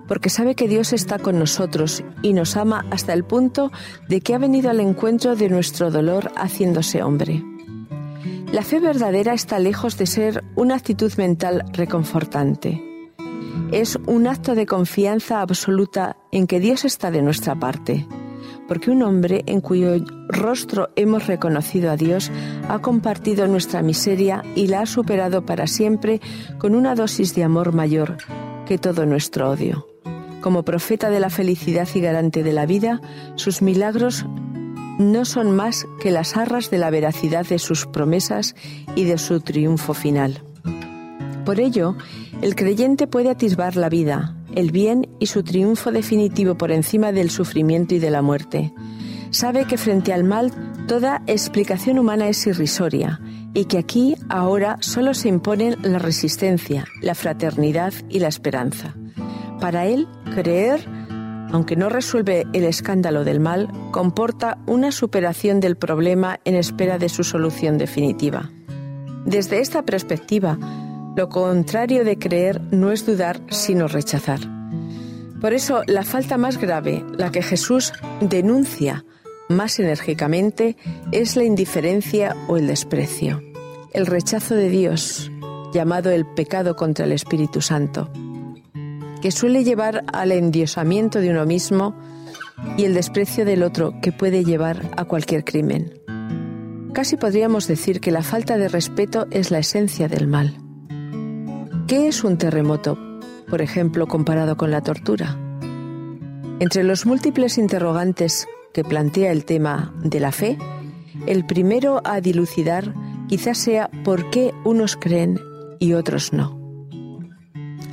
porque 0.08 0.30
sabe 0.30 0.56
que 0.56 0.68
Dios 0.68 0.94
está 0.94 1.20
con 1.20 1.40
nosotros 1.40 2.04
y 2.22 2.34
nos 2.34 2.58
ama 2.58 2.86
hasta 2.92 3.14
el 3.14 3.24
punto 3.24 3.72
de 4.08 4.22
que 4.22 4.36
ha 4.36 4.40
venido 4.40 4.70
al 4.70 4.80
encuentro 4.82 5.36
de 5.36 5.50
nuestro 5.50 5.90
dolor 5.90 6.32
haciéndose 6.36 7.02
hombre. 7.02 7.44
La 8.52 8.64
fe 8.64 8.80
verdadera 8.80 9.34
está 9.34 9.60
lejos 9.60 9.98
de 9.98 10.06
ser 10.06 10.44
una 10.56 10.76
actitud 10.76 11.14
mental 11.18 11.64
reconfortante. 11.72 12.84
Es 13.72 13.98
un 14.08 14.28
acto 14.28 14.56
de 14.56 14.66
confianza 14.66 15.42
absoluta 15.42 16.18
en 16.32 16.48
que 16.48 16.60
Dios 16.60 16.86
está 16.86 17.12
de 17.12 17.22
nuestra 17.22 17.56
parte 17.56 18.08
porque 18.70 18.92
un 18.92 19.02
hombre 19.02 19.44
en 19.48 19.62
cuyo 19.62 19.96
rostro 20.28 20.92
hemos 20.96 21.26
reconocido 21.26 21.90
a 21.90 21.98
Dios 21.98 22.32
ha 22.70 22.80
compartido 22.80 23.48
nuestra 23.48 23.82
miseria 23.82 24.44
y 24.56 24.68
la 24.68 24.82
ha 24.82 24.86
superado 24.86 25.44
para 25.44 25.66
siempre 25.66 26.22
con 26.60 26.76
una 26.76 26.94
dosis 26.94 27.34
de 27.34 27.44
amor 27.44 27.74
mayor 27.74 28.18
que 28.68 28.78
todo 28.78 29.08
nuestro 29.08 29.50
odio. 29.50 29.88
Como 30.42 30.64
profeta 30.64 31.10
de 31.10 31.20
la 31.20 31.32
felicidad 31.32 31.88
y 31.96 32.00
garante 32.00 32.44
de 32.44 32.54
la 32.54 32.68
vida, 32.68 33.02
sus 33.36 33.64
milagros 33.64 34.24
no 35.00 35.26
son 35.26 35.56
más 35.56 35.88
que 36.00 36.12
las 36.12 36.38
arras 36.38 36.70
de 36.70 36.78
la 36.78 36.92
veracidad 36.92 37.48
de 37.48 37.58
sus 37.58 37.88
promesas 37.88 38.54
y 38.96 39.06
de 39.06 39.18
su 39.18 39.40
triunfo 39.40 39.96
final. 39.96 40.44
Por 41.46 41.60
ello, 41.60 41.96
el 42.42 42.56
creyente 42.56 43.08
puede 43.08 43.30
atisbar 43.30 43.76
la 43.76 43.90
vida, 43.90 44.36
el 44.56 44.72
bien 44.72 45.08
y 45.20 45.28
su 45.28 45.42
triunfo 45.42 45.92
definitivo 45.92 46.56
por 46.56 46.72
encima 46.72 47.12
del 47.12 47.32
sufrimiento 47.32 47.96
y 47.96 48.00
de 48.00 48.12
la 48.12 48.22
muerte. 48.22 48.74
Sabe 49.32 49.66
que 49.66 49.78
frente 49.78 50.12
al 50.12 50.26
mal 50.26 50.52
toda 50.88 51.24
explicación 51.28 51.98
humana 51.98 52.28
es 52.28 52.46
irrisoria 52.46 53.22
y 53.54 53.66
que 53.66 53.78
aquí, 53.78 54.16
ahora, 54.28 54.78
solo 54.82 55.14
se 55.14 55.30
imponen 55.30 55.78
la 55.82 56.00
resistencia, 56.00 56.86
la 57.02 57.16
fraternidad 57.16 57.94
y 58.10 58.20
la 58.20 58.28
esperanza. 58.28 58.96
Para 59.60 59.88
él, 59.88 60.08
creer, 60.36 60.88
aunque 61.52 61.76
no 61.76 61.90
resuelve 61.90 62.46
el 62.54 62.64
escándalo 62.64 63.24
del 63.24 63.40
mal, 63.40 63.70
comporta 63.92 64.58
una 64.66 64.92
superación 64.92 65.60
del 65.60 65.76
problema 65.76 66.40
en 66.46 66.56
espera 66.56 66.98
de 66.98 67.10
su 67.10 67.24
solución 67.24 67.78
definitiva. 67.78 68.50
Desde 69.26 69.60
esta 69.60 69.84
perspectiva, 69.84 70.58
lo 71.16 71.30
contrario 71.30 72.04
de 72.06 72.18
creer 72.18 72.62
no 72.72 72.92
es 72.92 73.06
dudar, 73.06 73.42
sino 73.50 73.88
rechazar. 73.88 74.40
Por 75.42 75.54
eso, 75.54 75.84
la 75.88 76.04
falta 76.04 76.38
más 76.38 76.58
grave, 76.58 77.04
la 77.18 77.32
que 77.32 77.42
Jesús 77.42 77.94
denuncia 78.22 79.06
más 79.50 79.80
enérgicamente, 79.80 80.78
es 81.12 81.36
la 81.36 81.44
indiferencia 81.44 82.36
o 82.48 82.58
el 82.58 82.68
desprecio, 82.68 83.42
el 83.94 84.06
rechazo 84.06 84.56
de 84.56 84.70
Dios, 84.70 85.32
llamado 85.74 86.12
el 86.12 86.26
pecado 86.26 86.76
contra 86.76 87.06
el 87.06 87.12
Espíritu 87.12 87.60
Santo, 87.60 88.12
que 89.22 89.32
suele 89.32 89.64
llevar 89.64 90.04
al 90.12 90.32
endiosamiento 90.32 91.20
de 91.20 91.30
uno 91.32 91.46
mismo 91.46 91.96
y 92.78 92.86
el 92.86 92.94
desprecio 92.94 93.46
del 93.46 93.64
otro 93.64 93.94
que 94.02 94.12
puede 94.12 94.44
llevar 94.44 94.92
a 94.98 95.06
cualquier 95.06 95.44
crimen. 95.44 95.94
Casi 96.94 97.18
podríamos 97.18 97.68
decir 97.68 98.02
que 98.02 98.12
la 98.12 98.24
falta 98.24 98.58
de 98.58 98.68
respeto 98.68 99.28
es 99.32 99.52
la 99.52 99.60
esencia 99.60 100.08
del 100.08 100.28
mal. 100.28 100.58
¿Qué 101.88 102.08
es 102.08 102.24
un 102.24 102.38
terremoto, 102.38 102.98
por 103.50 103.62
ejemplo, 103.62 104.08
comparado 104.08 104.58
con 104.58 104.72
la 104.72 104.82
tortura? 104.82 105.38
Entre 106.60 106.84
los 106.84 107.06
múltiples 107.06 107.58
interrogantes 107.58 108.48
que 108.74 108.84
plantea 108.84 109.32
el 109.32 109.46
tema 109.46 109.94
de 110.04 110.20
la 110.20 110.32
fe, 110.32 110.58
el 111.26 111.46
primero 111.46 112.02
a 112.04 112.22
dilucidar 112.22 112.94
quizás 113.28 113.58
sea 113.58 113.90
por 114.04 114.30
qué 114.30 114.54
unos 114.66 114.96
creen 114.96 115.40
y 115.80 115.94
otros 115.94 116.34
no. 116.34 116.59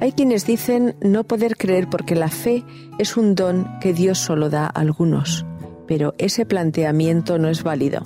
Hay 0.01 0.13
quienes 0.13 0.47
dicen 0.47 0.97
no 1.01 1.25
poder 1.25 1.57
creer 1.57 1.89
porque 1.89 2.15
la 2.15 2.29
fe 2.29 2.65
es 2.99 3.17
un 3.17 3.35
don 3.35 3.67
que 3.81 3.93
Dios 3.93 4.19
solo 4.19 4.51
da 4.51 4.67
a 4.67 4.69
algunos, 4.69 5.47
pero 5.87 6.15
ese 6.19 6.47
planteamiento 6.47 7.39
no 7.39 7.49
es 7.49 7.63
válido. 7.63 8.05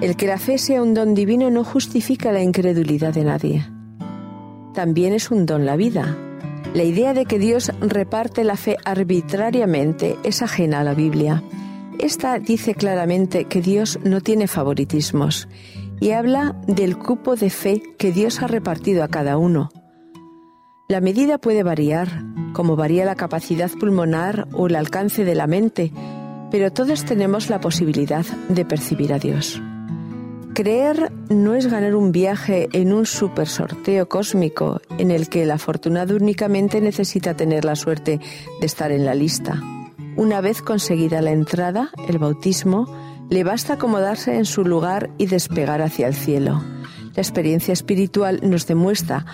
El 0.00 0.16
que 0.16 0.26
la 0.26 0.38
fe 0.38 0.58
sea 0.58 0.82
un 0.82 0.94
don 0.94 1.14
divino 1.14 1.50
no 1.50 1.64
justifica 1.64 2.32
la 2.32 2.42
incredulidad 2.42 3.14
de 3.14 3.24
nadie 3.24 3.64
también 4.72 5.12
es 5.12 5.30
un 5.30 5.46
don 5.46 5.66
la 5.66 5.76
vida. 5.76 6.16
La 6.74 6.84
idea 6.84 7.12
de 7.12 7.26
que 7.26 7.38
Dios 7.38 7.70
reparte 7.80 8.44
la 8.44 8.56
fe 8.56 8.76
arbitrariamente 8.84 10.16
es 10.24 10.42
ajena 10.42 10.80
a 10.80 10.84
la 10.84 10.94
Biblia. 10.94 11.42
Esta 11.98 12.38
dice 12.38 12.74
claramente 12.74 13.44
que 13.44 13.60
Dios 13.60 13.98
no 14.04 14.20
tiene 14.20 14.48
favoritismos 14.48 15.48
y 16.00 16.12
habla 16.12 16.56
del 16.66 16.96
cupo 16.96 17.36
de 17.36 17.50
fe 17.50 17.82
que 17.98 18.12
Dios 18.12 18.42
ha 18.42 18.46
repartido 18.46 19.04
a 19.04 19.08
cada 19.08 19.36
uno. 19.36 19.70
La 20.92 21.00
medida 21.00 21.38
puede 21.38 21.62
variar, 21.62 22.22
como 22.52 22.76
varía 22.76 23.06
la 23.06 23.14
capacidad 23.14 23.70
pulmonar 23.70 24.46
o 24.52 24.66
el 24.66 24.76
alcance 24.76 25.24
de 25.24 25.34
la 25.34 25.46
mente, 25.46 25.90
pero 26.50 26.70
todos 26.70 27.06
tenemos 27.06 27.48
la 27.48 27.62
posibilidad 27.62 28.26
de 28.50 28.66
percibir 28.66 29.14
a 29.14 29.18
Dios. 29.18 29.58
Creer 30.52 31.10
no 31.30 31.54
es 31.54 31.68
ganar 31.68 31.94
un 31.94 32.12
viaje 32.12 32.68
en 32.74 32.92
un 32.92 33.06
super 33.06 33.48
sorteo 33.48 34.06
cósmico 34.06 34.82
en 34.98 35.10
el 35.10 35.30
que 35.30 35.44
el 35.44 35.52
afortunado 35.52 36.14
únicamente 36.14 36.78
necesita 36.82 37.34
tener 37.38 37.64
la 37.64 37.74
suerte 37.74 38.20
de 38.60 38.66
estar 38.66 38.92
en 38.92 39.06
la 39.06 39.14
lista. 39.14 39.62
Una 40.16 40.42
vez 40.42 40.60
conseguida 40.60 41.22
la 41.22 41.30
entrada, 41.30 41.88
el 42.06 42.18
bautismo, 42.18 42.94
le 43.30 43.44
basta 43.44 43.72
acomodarse 43.72 44.36
en 44.36 44.44
su 44.44 44.62
lugar 44.62 45.08
y 45.16 45.24
despegar 45.24 45.80
hacia 45.80 46.06
el 46.06 46.14
cielo. 46.14 46.62
La 47.14 47.22
experiencia 47.22 47.72
espiritual 47.72 48.40
nos 48.42 48.66
demuestra 48.66 49.24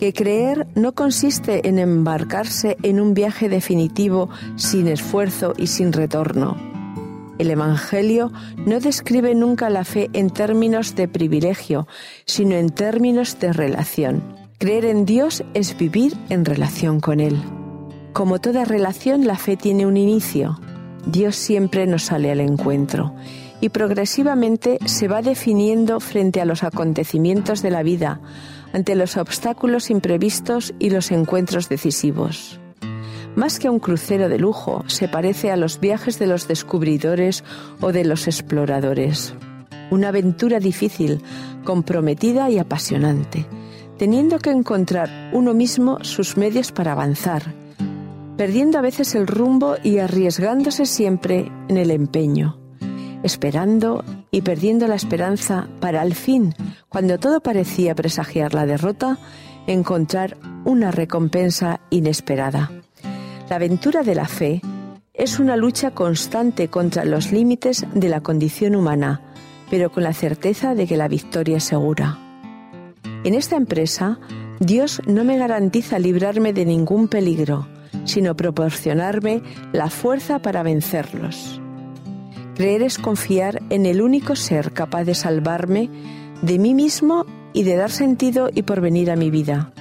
que 0.00 0.12
creer 0.12 0.66
no 0.74 0.92
consiste 0.92 1.68
en 1.68 1.78
embarcarse 1.78 2.76
en 2.82 3.00
un 3.00 3.14
viaje 3.14 3.48
definitivo 3.48 4.28
sin 4.56 4.88
esfuerzo 4.88 5.52
y 5.56 5.68
sin 5.68 5.92
retorno 5.92 6.70
el 7.40 7.50
Evangelio 7.50 8.30
no 8.66 8.80
describe 8.80 9.34
nunca 9.34 9.70
la 9.70 9.84
fe 9.84 10.10
en 10.12 10.28
términos 10.28 10.94
de 10.94 11.08
privilegio, 11.08 11.88
sino 12.26 12.54
en 12.54 12.68
términos 12.68 13.38
de 13.38 13.54
relación. 13.54 14.22
Creer 14.58 14.84
en 14.84 15.06
Dios 15.06 15.42
es 15.54 15.76
vivir 15.78 16.14
en 16.28 16.44
relación 16.44 17.00
con 17.00 17.18
Él. 17.18 17.42
Como 18.12 18.40
toda 18.40 18.66
relación, 18.66 19.26
la 19.26 19.36
fe 19.36 19.56
tiene 19.56 19.86
un 19.86 19.96
inicio. 19.96 20.60
Dios 21.06 21.34
siempre 21.34 21.86
nos 21.86 22.02
sale 22.02 22.30
al 22.30 22.40
encuentro 22.40 23.14
y 23.62 23.70
progresivamente 23.70 24.78
se 24.84 25.08
va 25.08 25.22
definiendo 25.22 25.98
frente 25.98 26.42
a 26.42 26.44
los 26.44 26.62
acontecimientos 26.62 27.62
de 27.62 27.70
la 27.70 27.82
vida, 27.82 28.20
ante 28.72 28.94
los 28.94 29.16
obstáculos 29.16 29.90
imprevistos 29.90 30.74
y 30.78 30.90
los 30.90 31.10
encuentros 31.10 31.68
decisivos. 31.68 32.60
Más 33.36 33.58
que 33.58 33.70
un 33.70 33.78
crucero 33.78 34.28
de 34.28 34.38
lujo, 34.38 34.84
se 34.88 35.08
parece 35.08 35.50
a 35.50 35.56
los 35.56 35.78
viajes 35.78 36.18
de 36.18 36.26
los 36.26 36.48
descubridores 36.48 37.44
o 37.80 37.92
de 37.92 38.04
los 38.04 38.26
exploradores. 38.26 39.34
Una 39.90 40.08
aventura 40.08 40.58
difícil, 40.58 41.22
comprometida 41.64 42.50
y 42.50 42.58
apasionante, 42.58 43.46
teniendo 43.98 44.38
que 44.38 44.50
encontrar 44.50 45.30
uno 45.32 45.54
mismo 45.54 46.02
sus 46.02 46.36
medios 46.36 46.72
para 46.72 46.92
avanzar, 46.92 47.54
perdiendo 48.36 48.78
a 48.78 48.82
veces 48.82 49.14
el 49.14 49.26
rumbo 49.26 49.76
y 49.82 49.98
arriesgándose 49.98 50.86
siempre 50.86 51.50
en 51.68 51.76
el 51.76 51.90
empeño, 51.90 52.58
esperando 53.22 54.02
y 54.30 54.42
perdiendo 54.42 54.86
la 54.86 54.94
esperanza 54.94 55.68
para 55.80 56.00
al 56.00 56.14
fin, 56.14 56.54
cuando 56.88 57.18
todo 57.18 57.40
parecía 57.40 57.94
presagiar 57.94 58.54
la 58.54 58.66
derrota, 58.66 59.18
encontrar 59.66 60.36
una 60.64 60.90
recompensa 60.90 61.80
inesperada. 61.90 62.70
La 63.48 63.56
aventura 63.56 64.02
de 64.02 64.14
la 64.14 64.26
fe 64.26 64.62
es 65.14 65.38
una 65.38 65.56
lucha 65.56 65.90
constante 65.90 66.68
contra 66.68 67.04
los 67.04 67.32
límites 67.32 67.84
de 67.94 68.08
la 68.08 68.20
condición 68.20 68.76
humana, 68.76 69.20
pero 69.68 69.90
con 69.90 70.02
la 70.02 70.12
certeza 70.12 70.74
de 70.74 70.86
que 70.86 70.96
la 70.96 71.08
victoria 71.08 71.58
es 71.58 71.64
segura. 71.64 72.18
En 73.24 73.34
esta 73.34 73.56
empresa, 73.56 74.18
Dios 74.60 75.02
no 75.06 75.24
me 75.24 75.36
garantiza 75.36 75.98
librarme 75.98 76.52
de 76.52 76.64
ningún 76.64 77.08
peligro, 77.08 77.68
sino 78.04 78.34
proporcionarme 78.34 79.42
la 79.72 79.90
fuerza 79.90 80.40
para 80.40 80.62
vencerlos. 80.62 81.59
Creer 82.60 82.82
es 82.82 82.98
confiar 82.98 83.62
en 83.70 83.86
el 83.86 84.02
único 84.02 84.36
ser 84.36 84.72
capaz 84.72 85.04
de 85.04 85.14
salvarme 85.14 85.88
de 86.42 86.58
mí 86.58 86.74
mismo 86.74 87.24
y 87.54 87.62
de 87.62 87.74
dar 87.74 87.90
sentido 87.90 88.50
y 88.54 88.60
porvenir 88.60 89.10
a 89.10 89.16
mi 89.16 89.30
vida. 89.30 89.72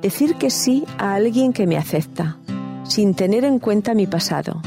Decir 0.00 0.36
que 0.36 0.50
sí 0.50 0.84
a 0.96 1.14
alguien 1.14 1.52
que 1.52 1.66
me 1.66 1.76
acepta, 1.76 2.38
sin 2.84 3.14
tener 3.14 3.44
en 3.44 3.58
cuenta 3.58 3.94
mi 3.94 4.06
pasado, 4.06 4.62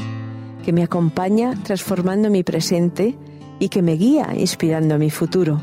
que 0.62 0.74
me 0.74 0.82
acompaña 0.82 1.54
transformando 1.62 2.28
mi 2.28 2.42
presente 2.42 3.16
y 3.58 3.70
que 3.70 3.80
me 3.80 3.92
guía 3.92 4.28
inspirando 4.36 4.98
mi 4.98 5.08
futuro. 5.08 5.58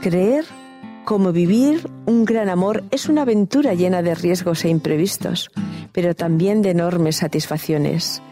Creer 0.00 0.44
como 1.04 1.32
vivir 1.32 1.90
un 2.06 2.24
gran 2.26 2.48
amor 2.48 2.84
es 2.92 3.08
una 3.08 3.22
aventura 3.22 3.74
llena 3.74 4.02
de 4.02 4.14
riesgos 4.14 4.64
e 4.64 4.68
imprevistos, 4.68 5.50
pero 5.90 6.14
también 6.14 6.62
de 6.62 6.70
enormes 6.70 7.16
satisfacciones. 7.16 8.22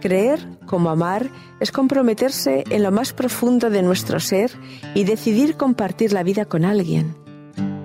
Creer, 0.00 0.40
como 0.66 0.90
amar, 0.90 1.28
es 1.60 1.72
comprometerse 1.72 2.64
en 2.70 2.82
lo 2.82 2.92
más 2.92 3.12
profundo 3.12 3.68
de 3.68 3.82
nuestro 3.82 4.20
ser 4.20 4.52
y 4.94 5.04
decidir 5.04 5.56
compartir 5.56 6.12
la 6.12 6.22
vida 6.22 6.44
con 6.44 6.64
alguien. 6.64 7.16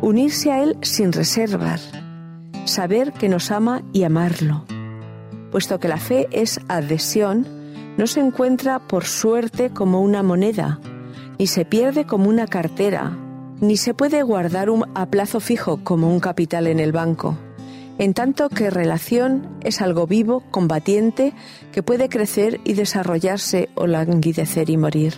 Unirse 0.02 0.52
a 0.52 0.62
Él 0.62 0.78
sin 0.82 1.12
reservar. 1.12 1.80
Saber 2.66 3.14
que 3.14 3.30
nos 3.30 3.50
ama 3.52 3.82
y 3.94 4.04
amarlo. 4.04 4.66
Puesto 5.52 5.80
que 5.80 5.88
la 5.88 5.98
fe 5.98 6.28
es 6.32 6.60
adhesión, 6.68 7.48
no 7.98 8.08
se 8.08 8.20
encuentra 8.20 8.80
por 8.80 9.06
suerte 9.06 9.72
como 9.72 10.02
una 10.02 10.24
moneda, 10.24 10.80
ni 11.40 11.48
se 11.48 11.66
pierde 11.66 12.06
como 12.06 12.30
una 12.30 12.48
cartera, 12.48 13.18
ni 13.60 13.78
se 13.78 13.94
puede 13.94 14.24
guardar 14.24 14.70
a 14.94 15.06
plazo 15.08 15.40
fijo 15.40 15.84
como 15.84 16.10
un 16.10 16.20
capital 16.20 16.68
en 16.68 16.80
el 16.80 16.92
banco 16.92 17.38
en 17.98 18.14
tanto 18.14 18.50
que 18.50 18.70
relación 18.70 19.48
es 19.62 19.82
algo 19.82 20.08
vivo, 20.08 20.44
combatiente, 20.52 21.34
que 21.72 21.84
puede 21.84 22.10
crecer 22.10 22.60
y 22.64 22.74
desarrollarse 22.74 23.70
o 23.76 23.88
languidecer 23.88 24.70
y 24.70 24.78
morir. 24.78 25.14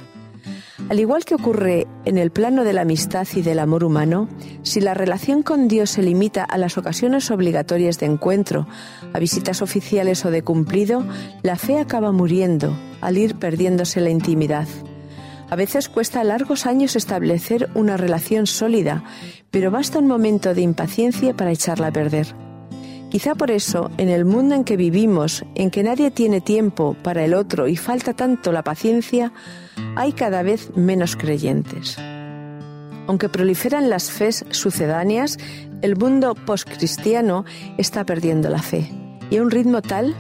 Al 0.90 1.00
igual 1.00 1.26
que 1.26 1.36
ocurre 1.36 1.88
en 2.04 2.18
el 2.18 2.32
plano 2.32 2.64
de 2.64 2.74
la 2.74 2.82
amistad 2.82 3.28
y 3.34 3.42
del 3.42 3.60
amor 3.60 3.84
humano, 3.84 4.28
si 4.62 4.82
la 4.82 4.94
relación 4.94 5.42
con 5.42 5.68
Dios 5.68 5.90
se 5.90 6.04
limita 6.04 6.44
a 6.44 6.58
las 6.58 6.78
ocasiones 6.78 7.32
obligatorias 7.32 7.98
de 7.98 8.06
encuentro, 8.06 8.68
a 9.14 9.20
visitas 9.20 9.62
oficiales 9.62 10.26
o 10.26 10.32
de 10.32 10.44
cumplido, 10.44 11.04
la 11.42 11.56
fe 11.56 11.80
acaba 11.80 12.12
muriendo 12.12 12.78
al 13.02 13.18
ir 13.18 13.36
perdiéndose 13.36 14.02
la 14.02 14.10
intimidad. 14.10 14.68
A 15.50 15.56
veces 15.56 15.90
cuesta 15.90 16.24
largos 16.24 16.66
años 16.66 16.96
establecer 16.96 17.70
una 17.74 17.98
relación 17.98 18.46
sólida, 18.46 19.04
pero 19.52 19.72
basta 19.72 20.00
un 20.00 20.08
momento 20.08 20.54
de 20.54 20.62
impaciencia 20.62 21.34
para 21.36 21.52
echarla 21.52 21.88
a 21.88 21.94
perder. 21.94 22.36
Quizá 23.10 23.36
por 23.36 23.52
eso, 23.52 23.92
en 23.98 24.10
el 24.10 24.26
mundo 24.26 24.56
en 24.56 24.64
que 24.64 24.78
vivimos, 24.78 25.46
en 25.56 25.72
que 25.72 25.84
nadie 25.84 26.12
tiene 26.12 26.42
tiempo 26.42 26.96
para 27.02 27.24
el 27.24 27.34
otro 27.34 27.68
y 27.68 27.78
falta 27.78 28.14
tanto 28.14 28.52
la 28.52 28.64
paciencia, 28.64 29.32
hay 29.96 30.12
cada 30.12 30.44
vez 30.44 30.76
menos 30.76 31.16
creyentes. 31.16 31.98
Aunque 33.08 33.30
proliferan 33.30 33.90
las 33.90 34.12
fes 34.12 34.46
sucedáneas, 34.50 35.38
el 35.82 35.96
mundo 35.96 36.34
postcristiano 36.34 37.46
está 37.78 38.04
perdiendo 38.06 38.50
la 38.50 38.62
fe, 38.62 38.92
y 39.30 39.38
a 39.38 39.44
un 39.44 39.52
ritmo 39.52 39.82
tal 39.82 40.16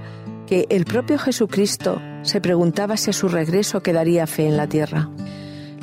que 0.45 0.67
el 0.69 0.85
propio 0.85 1.17
Jesucristo 1.17 1.99
se 2.21 2.39
preguntaba 2.39 2.97
si 2.97 3.09
a 3.09 3.13
su 3.13 3.27
regreso 3.27 3.81
quedaría 3.81 4.27
fe 4.27 4.47
en 4.47 4.57
la 4.57 4.67
tierra. 4.67 5.09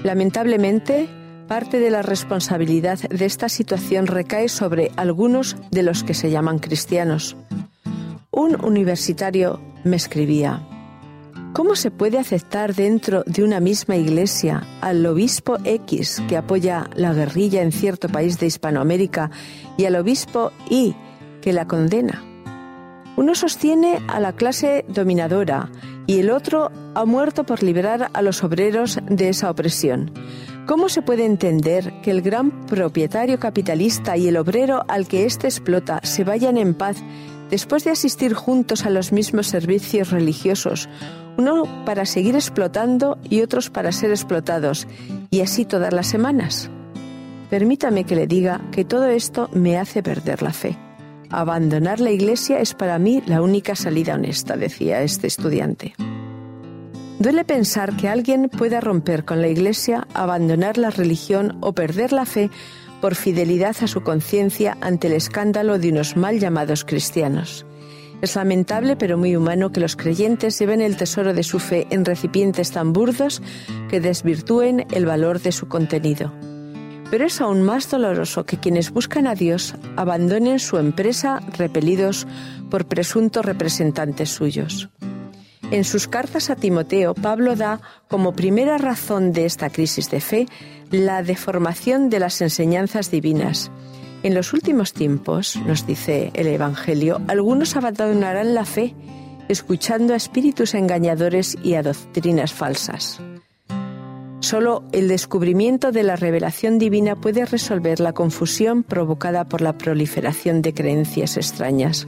Lamentablemente, 0.04 1.08
Parte 1.52 1.80
de 1.80 1.90
la 1.90 2.00
responsabilidad 2.00 2.98
de 2.98 3.26
esta 3.26 3.50
situación 3.50 4.06
recae 4.06 4.48
sobre 4.48 4.90
algunos 4.96 5.54
de 5.70 5.82
los 5.82 6.02
que 6.02 6.14
se 6.14 6.30
llaman 6.30 6.58
cristianos. 6.58 7.36
Un 8.30 8.58
universitario 8.64 9.60
me 9.84 9.96
escribía, 9.96 10.66
¿Cómo 11.52 11.76
se 11.76 11.90
puede 11.90 12.18
aceptar 12.18 12.74
dentro 12.74 13.22
de 13.26 13.44
una 13.44 13.60
misma 13.60 13.96
iglesia 13.96 14.66
al 14.80 15.04
obispo 15.04 15.58
X 15.62 16.22
que 16.26 16.38
apoya 16.38 16.88
la 16.94 17.12
guerrilla 17.12 17.60
en 17.60 17.72
cierto 17.72 18.08
país 18.08 18.38
de 18.38 18.46
Hispanoamérica 18.46 19.30
y 19.76 19.84
al 19.84 19.96
obispo 19.96 20.52
Y 20.70 20.96
que 21.42 21.52
la 21.52 21.66
condena? 21.66 22.24
Uno 23.18 23.34
sostiene 23.34 23.98
a 24.08 24.20
la 24.20 24.32
clase 24.32 24.86
dominadora 24.88 25.70
y 26.06 26.18
el 26.20 26.30
otro 26.30 26.72
ha 26.94 27.04
muerto 27.04 27.44
por 27.44 27.62
liberar 27.62 28.08
a 28.14 28.22
los 28.22 28.42
obreros 28.42 28.98
de 29.06 29.28
esa 29.28 29.50
opresión. 29.50 30.10
¿Cómo 30.66 30.88
se 30.88 31.02
puede 31.02 31.24
entender 31.24 31.92
que 32.02 32.12
el 32.12 32.22
gran 32.22 32.66
propietario 32.66 33.40
capitalista 33.40 34.16
y 34.16 34.28
el 34.28 34.36
obrero 34.36 34.84
al 34.86 35.08
que 35.08 35.24
éste 35.24 35.48
explota 35.48 36.00
se 36.04 36.22
vayan 36.22 36.56
en 36.56 36.74
paz 36.74 36.98
después 37.50 37.84
de 37.84 37.90
asistir 37.90 38.32
juntos 38.32 38.86
a 38.86 38.90
los 38.90 39.12
mismos 39.12 39.48
servicios 39.48 40.10
religiosos, 40.10 40.88
uno 41.36 41.64
para 41.84 42.06
seguir 42.06 42.36
explotando 42.36 43.18
y 43.28 43.42
otros 43.42 43.70
para 43.70 43.90
ser 43.90 44.10
explotados, 44.10 44.86
y 45.30 45.40
así 45.40 45.64
todas 45.64 45.92
las 45.92 46.06
semanas? 46.06 46.70
Permítame 47.50 48.04
que 48.04 48.16
le 48.16 48.28
diga 48.28 48.60
que 48.70 48.84
todo 48.84 49.08
esto 49.08 49.50
me 49.52 49.76
hace 49.78 50.02
perder 50.02 50.42
la 50.42 50.52
fe. 50.52 50.78
Abandonar 51.28 51.98
la 51.98 52.12
iglesia 52.12 52.60
es 52.60 52.72
para 52.72 52.98
mí 52.98 53.22
la 53.26 53.42
única 53.42 53.74
salida 53.74 54.14
honesta, 54.14 54.56
decía 54.56 55.02
este 55.02 55.26
estudiante. 55.26 55.94
Duele 57.18 57.44
pensar 57.44 57.96
que 57.96 58.08
alguien 58.08 58.48
pueda 58.48 58.80
romper 58.80 59.24
con 59.24 59.40
la 59.40 59.48
Iglesia, 59.48 60.06
abandonar 60.14 60.78
la 60.78 60.90
religión 60.90 61.56
o 61.60 61.72
perder 61.72 62.12
la 62.12 62.26
fe 62.26 62.50
por 63.00 63.14
fidelidad 63.14 63.76
a 63.82 63.86
su 63.86 64.02
conciencia 64.02 64.76
ante 64.80 65.08
el 65.08 65.12
escándalo 65.14 65.78
de 65.78 65.90
unos 65.90 66.16
mal 66.16 66.38
llamados 66.38 66.84
cristianos. 66.84 67.66
Es 68.22 68.36
lamentable 68.36 68.94
pero 68.94 69.18
muy 69.18 69.34
humano 69.34 69.72
que 69.72 69.80
los 69.80 69.96
creyentes 69.96 70.56
lleven 70.58 70.80
el 70.80 70.96
tesoro 70.96 71.34
de 71.34 71.42
su 71.42 71.58
fe 71.58 71.88
en 71.90 72.04
recipientes 72.04 72.70
tan 72.70 72.92
burdos 72.92 73.42
que 73.90 74.00
desvirtúen 74.00 74.86
el 74.92 75.06
valor 75.06 75.40
de 75.40 75.50
su 75.50 75.66
contenido. 75.66 76.32
Pero 77.10 77.26
es 77.26 77.40
aún 77.40 77.62
más 77.62 77.90
doloroso 77.90 78.46
que 78.46 78.58
quienes 78.58 78.92
buscan 78.92 79.26
a 79.26 79.34
Dios 79.34 79.74
abandonen 79.96 80.60
su 80.60 80.78
empresa 80.78 81.40
repelidos 81.58 82.28
por 82.70 82.86
presuntos 82.86 83.44
representantes 83.44 84.30
suyos. 84.30 84.88
En 85.72 85.84
sus 85.84 86.06
cartas 86.06 86.50
a 86.50 86.56
Timoteo, 86.56 87.14
Pablo 87.14 87.56
da 87.56 87.80
como 88.08 88.34
primera 88.34 88.76
razón 88.76 89.32
de 89.32 89.46
esta 89.46 89.70
crisis 89.70 90.10
de 90.10 90.20
fe 90.20 90.46
la 90.90 91.22
deformación 91.22 92.10
de 92.10 92.20
las 92.20 92.42
enseñanzas 92.42 93.10
divinas. 93.10 93.70
En 94.22 94.34
los 94.34 94.52
últimos 94.52 94.92
tiempos, 94.92 95.56
nos 95.66 95.86
dice 95.86 96.30
el 96.34 96.48
Evangelio, 96.48 97.22
algunos 97.26 97.74
abandonarán 97.74 98.54
la 98.54 98.66
fe, 98.66 98.94
escuchando 99.48 100.12
a 100.12 100.18
espíritus 100.18 100.74
engañadores 100.74 101.56
y 101.64 101.72
a 101.72 101.82
doctrinas 101.82 102.52
falsas. 102.52 103.22
Solo 104.40 104.84
el 104.92 105.08
descubrimiento 105.08 105.90
de 105.90 106.02
la 106.02 106.16
revelación 106.16 106.78
divina 106.78 107.16
puede 107.16 107.46
resolver 107.46 107.98
la 107.98 108.12
confusión 108.12 108.82
provocada 108.82 109.48
por 109.48 109.62
la 109.62 109.78
proliferación 109.78 110.60
de 110.60 110.74
creencias 110.74 111.38
extrañas. 111.38 112.06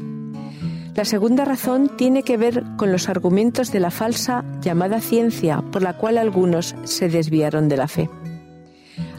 La 0.94 1.04
segunda 1.04 1.44
razón 1.44 1.90
tiene 1.96 2.22
que 2.22 2.36
ver 2.36 2.62
con 2.76 2.92
los 2.92 3.08
argumentos 3.08 3.72
de 3.72 3.80
la 3.80 3.90
falsa 3.90 4.44
llamada 4.60 5.00
ciencia, 5.00 5.60
por 5.72 5.82
la 5.82 5.96
cual 5.96 6.18
algunos 6.18 6.76
se 6.84 7.08
desviaron 7.08 7.68
de 7.68 7.76
la 7.76 7.88
fe. 7.88 8.08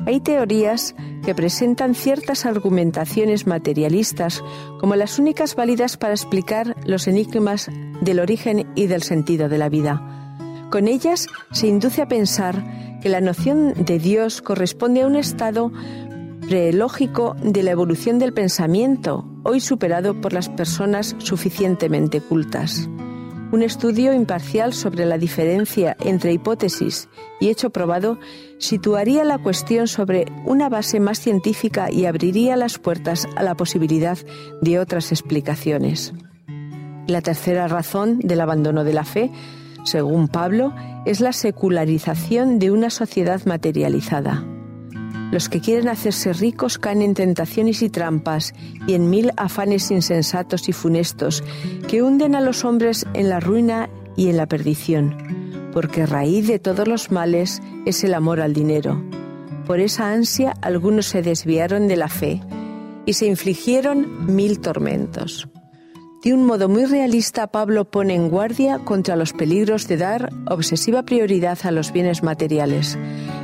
Hay 0.06 0.22
teorías 0.22 0.96
que 1.26 1.36
presentan 1.36 1.94
ciertas 1.94 2.46
argumentaciones 2.46 3.46
materialistas 3.46 4.42
como 4.80 4.96
las 4.96 5.20
únicas 5.20 5.56
válidas 5.56 5.98
para 5.98 6.14
explicar 6.14 6.78
los 6.86 7.08
enigmas 7.08 7.70
del 8.02 8.20
origen 8.22 8.68
y 8.76 8.88
del 8.88 9.04
sentido 9.04 9.50
de 9.50 9.58
la 9.58 9.68
vida. 9.68 10.38
Con 10.70 10.88
ellas 10.88 11.28
se 11.52 11.68
induce 11.68 12.02
a 12.02 12.08
pensar 12.08 12.64
que 13.02 13.10
la 13.10 13.22
noción 13.22 13.74
de 13.74 14.00
Dios 14.00 14.42
corresponde 14.42 15.02
a 15.02 15.08
un 15.08 15.16
estado 15.16 15.72
prelógico 16.48 17.36
de 17.42 17.64
la 17.64 17.72
evolución 17.72 18.20
del 18.20 18.34
pensamiento, 18.34 19.26
hoy 19.44 19.60
superado 19.60 20.20
por 20.22 20.32
las 20.32 20.48
personas 20.50 21.16
suficientemente 21.18 22.22
cultas. 22.22 22.88
Un 23.52 23.64
estudio 23.64 24.14
imparcial 24.14 24.74
sobre 24.74 25.06
la 25.06 25.18
diferencia 25.18 25.96
entre 26.00 26.34
hipótesis 26.34 27.10
y 27.40 27.50
hecho 27.50 27.72
probado 27.72 28.20
situaría 28.60 29.24
la 29.24 29.38
cuestión 29.38 29.88
sobre 29.88 30.26
una 30.46 30.70
base 30.70 31.00
más 31.00 31.20
científica 31.20 31.92
y 31.92 32.06
abriría 32.06 32.58
las 32.58 32.78
puertas 32.78 33.28
a 33.36 33.44
la 33.44 33.56
posibilidad 33.56 34.18
de 34.62 34.80
otras 34.80 35.12
explicaciones. 35.12 36.14
La 37.08 37.22
tercera 37.22 37.68
razón 37.68 38.20
del 38.20 38.42
abandono 38.42 38.84
de 38.84 38.94
la 38.94 39.04
fe, 39.04 39.32
según 39.84 40.28
Pablo, 40.28 40.74
es 41.06 41.22
la 41.22 41.34
secularización 41.34 42.60
de 42.60 42.72
una 42.72 42.90
sociedad 42.90 43.44
materializada. 43.46 44.44
Los 45.32 45.50
que 45.50 45.60
quieren 45.60 45.90
hacerse 45.90 46.34
ricos 46.34 46.78
caen 46.78 47.02
en 47.02 47.14
tentaciones 47.14 47.82
y 47.82 47.90
trampas 47.90 48.54
y 48.88 48.94
en 48.94 49.10
mil 49.10 49.32
afanes 49.38 49.92
insensatos 49.92 50.70
y 50.70 50.72
funestos 50.72 51.44
que 51.88 52.02
hunden 52.04 52.36
a 52.36 52.42
los 52.42 52.64
hombres 52.64 53.06
en 53.14 53.30
la 53.30 53.40
ruina 53.40 53.90
y 54.16 54.30
en 54.30 54.38
la 54.38 54.46
perdición, 54.46 55.16
porque 55.74 56.06
raíz 56.06 56.48
de 56.48 56.60
todos 56.60 56.88
los 56.88 57.12
males 57.12 57.62
es 57.86 58.04
el 58.04 58.14
amor 58.14 58.40
al 58.40 58.54
dinero. 58.54 59.04
Por 59.66 59.80
esa 59.80 60.12
ansia 60.12 60.54
algunos 60.62 61.08
se 61.08 61.22
desviaron 61.22 61.88
de 61.88 61.96
la 61.98 62.08
fe 62.08 62.42
y 63.06 63.14
se 63.14 63.26
infligieron 63.26 64.36
mil 64.36 64.60
tormentos. 64.60 65.48
De 66.24 66.34
un 66.34 66.44
modo 66.44 66.70
muy 66.70 66.86
realista, 66.86 67.48
Pablo 67.48 67.86
pone 67.86 68.16
en 68.16 68.30
guardia 68.30 68.80
contra 68.80 69.16
los 69.16 69.34
peligros 69.34 69.88
de 69.88 69.98
dar 69.98 70.32
obsesiva 70.50 71.04
prioridad 71.04 71.60
a 71.64 71.72
los 71.72 71.92
bienes 71.92 72.24
materiales. 72.24 72.98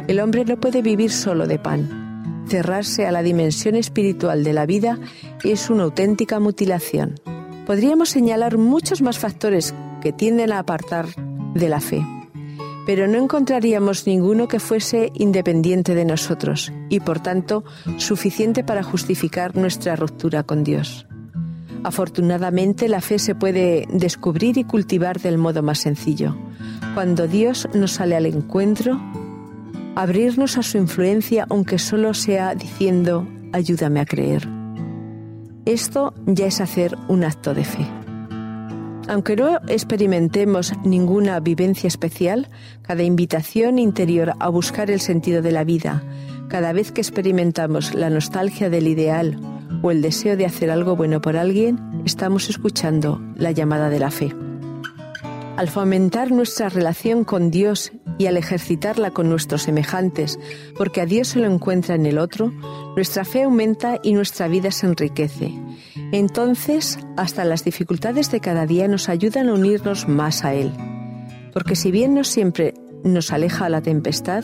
El 0.08 0.20
hombre 0.20 0.46
no 0.46 0.58
puede 0.58 0.82
vivir 0.82 1.12
solo 1.12 1.48
de 1.48 1.60
pan. 1.60 2.46
Cerrarse 2.48 3.06
a 3.06 3.12
la 3.12 3.24
dimensión 3.24 3.76
espiritual 3.76 4.44
de 4.44 4.54
la 4.54 4.66
vida 4.66 5.00
es 5.44 5.70
una 5.70 5.84
auténtica 5.84 6.40
mutilación. 6.40 7.16
Podríamos 7.66 8.10
señalar 8.10 8.58
muchos 8.58 9.02
más 9.02 9.20
factores 9.20 9.74
que 10.02 10.12
tienden 10.12 10.52
a 10.52 10.60
apartar 10.60 11.08
de 11.54 11.70
la 11.70 11.80
fe, 11.80 12.06
pero 12.86 13.08
no 13.08 13.18
encontraríamos 13.18 14.08
ninguno 14.08 14.48
que 14.48 14.60
fuese 14.60 15.12
independiente 15.14 15.96
de 15.96 16.04
nosotros 16.04 16.74
y 16.90 17.00
por 17.00 17.20
tanto 17.20 17.64
suficiente 17.98 18.64
para 18.64 18.84
justificar 18.84 19.56
nuestra 19.56 19.96
ruptura 19.96 20.44
con 20.44 20.64
Dios. 20.64 21.06
Afortunadamente 21.84 22.88
la 22.90 23.02
fe 23.02 23.18
se 23.18 23.36
puede 23.36 23.88
descubrir 23.92 24.58
y 24.58 24.64
cultivar 24.64 25.20
del 25.20 25.38
modo 25.38 25.64
más 25.64 25.80
sencillo. 25.80 26.36
Cuando 26.94 27.28
Dios 27.28 27.68
nos 27.74 27.94
sale 27.94 28.16
al 28.16 28.26
encuentro, 28.26 29.00
abrirnos 29.96 30.58
a 30.58 30.64
su 30.64 30.78
influencia 30.78 31.46
aunque 31.50 31.80
solo 31.80 32.14
sea 32.14 32.56
diciendo 32.56 33.28
ayúdame 33.54 34.00
a 34.00 34.06
creer. 34.06 34.48
Esto 35.66 36.14
ya 36.26 36.48
es 36.48 36.62
hacer 36.62 36.98
un 37.08 37.24
acto 37.24 37.54
de 37.54 37.64
fe. 37.64 37.88
Aunque 39.08 39.36
no 39.36 39.60
experimentemos 39.68 40.74
ninguna 40.84 41.40
vivencia 41.40 41.88
especial, 41.88 42.50
cada 42.82 43.04
invitación 43.04 43.78
interior 43.78 44.34
a 44.40 44.50
buscar 44.50 44.90
el 44.90 45.02
sentido 45.02 45.42
de 45.42 45.52
la 45.52 45.64
vida, 45.64 46.04
cada 46.48 46.72
vez 46.72 46.92
que 46.92 47.02
experimentamos 47.02 47.94
la 47.94 48.10
nostalgia 48.10 48.70
del 48.70 48.88
ideal 48.88 49.38
o 49.82 49.92
el 49.92 50.02
deseo 50.02 50.38
de 50.38 50.46
hacer 50.46 50.72
algo 50.72 50.96
bueno 50.96 51.22
por 51.22 51.36
alguien, 51.36 51.80
estamos 52.06 52.50
escuchando 52.50 53.22
la 53.36 53.52
llamada 53.52 53.90
de 53.90 54.00
la 54.00 54.12
fe. 54.12 54.34
Al 55.62 55.70
fomentar 55.70 56.32
nuestra 56.32 56.70
relación 56.70 57.24
con 57.24 57.52
Dios 57.52 57.92
y 58.18 58.26
al 58.26 58.36
ejercitarla 58.36 59.12
con 59.12 59.30
nuestros 59.30 59.62
semejantes, 59.62 60.40
porque 60.76 61.02
a 61.02 61.06
Dios 61.06 61.28
se 61.28 61.40
lo 61.40 61.46
encuentra 61.46 61.94
en 61.94 62.08
el 62.08 62.18
otro, 62.18 62.52
nuestra 62.96 63.26
fe 63.26 63.44
aumenta 63.44 64.00
y 64.02 64.14
nuestra 64.14 64.48
vida 64.48 64.72
se 64.72 64.88
enriquece. 64.88 65.54
Entonces, 66.12 66.98
hasta 67.16 67.46
las 67.46 67.64
dificultades 67.64 68.32
de 68.32 68.40
cada 68.40 68.66
día 68.66 68.88
nos 68.88 69.08
ayudan 69.08 69.50
a 69.50 69.54
unirnos 69.54 70.08
más 70.08 70.44
a 70.44 70.56
Él. 70.56 70.72
Porque 71.54 71.76
si 71.76 71.92
bien 71.92 72.16
no 72.16 72.24
siempre 72.24 72.74
nos 73.04 73.32
aleja 73.32 73.68
a 73.68 73.70
la 73.70 73.84
tempestad, 73.84 74.44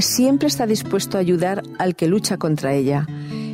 siempre 0.00 0.48
está 0.48 0.66
dispuesto 0.66 1.18
a 1.18 1.20
ayudar 1.20 1.62
al 1.78 1.94
que 1.94 2.08
lucha 2.08 2.36
contra 2.36 2.74
ella. 2.74 3.06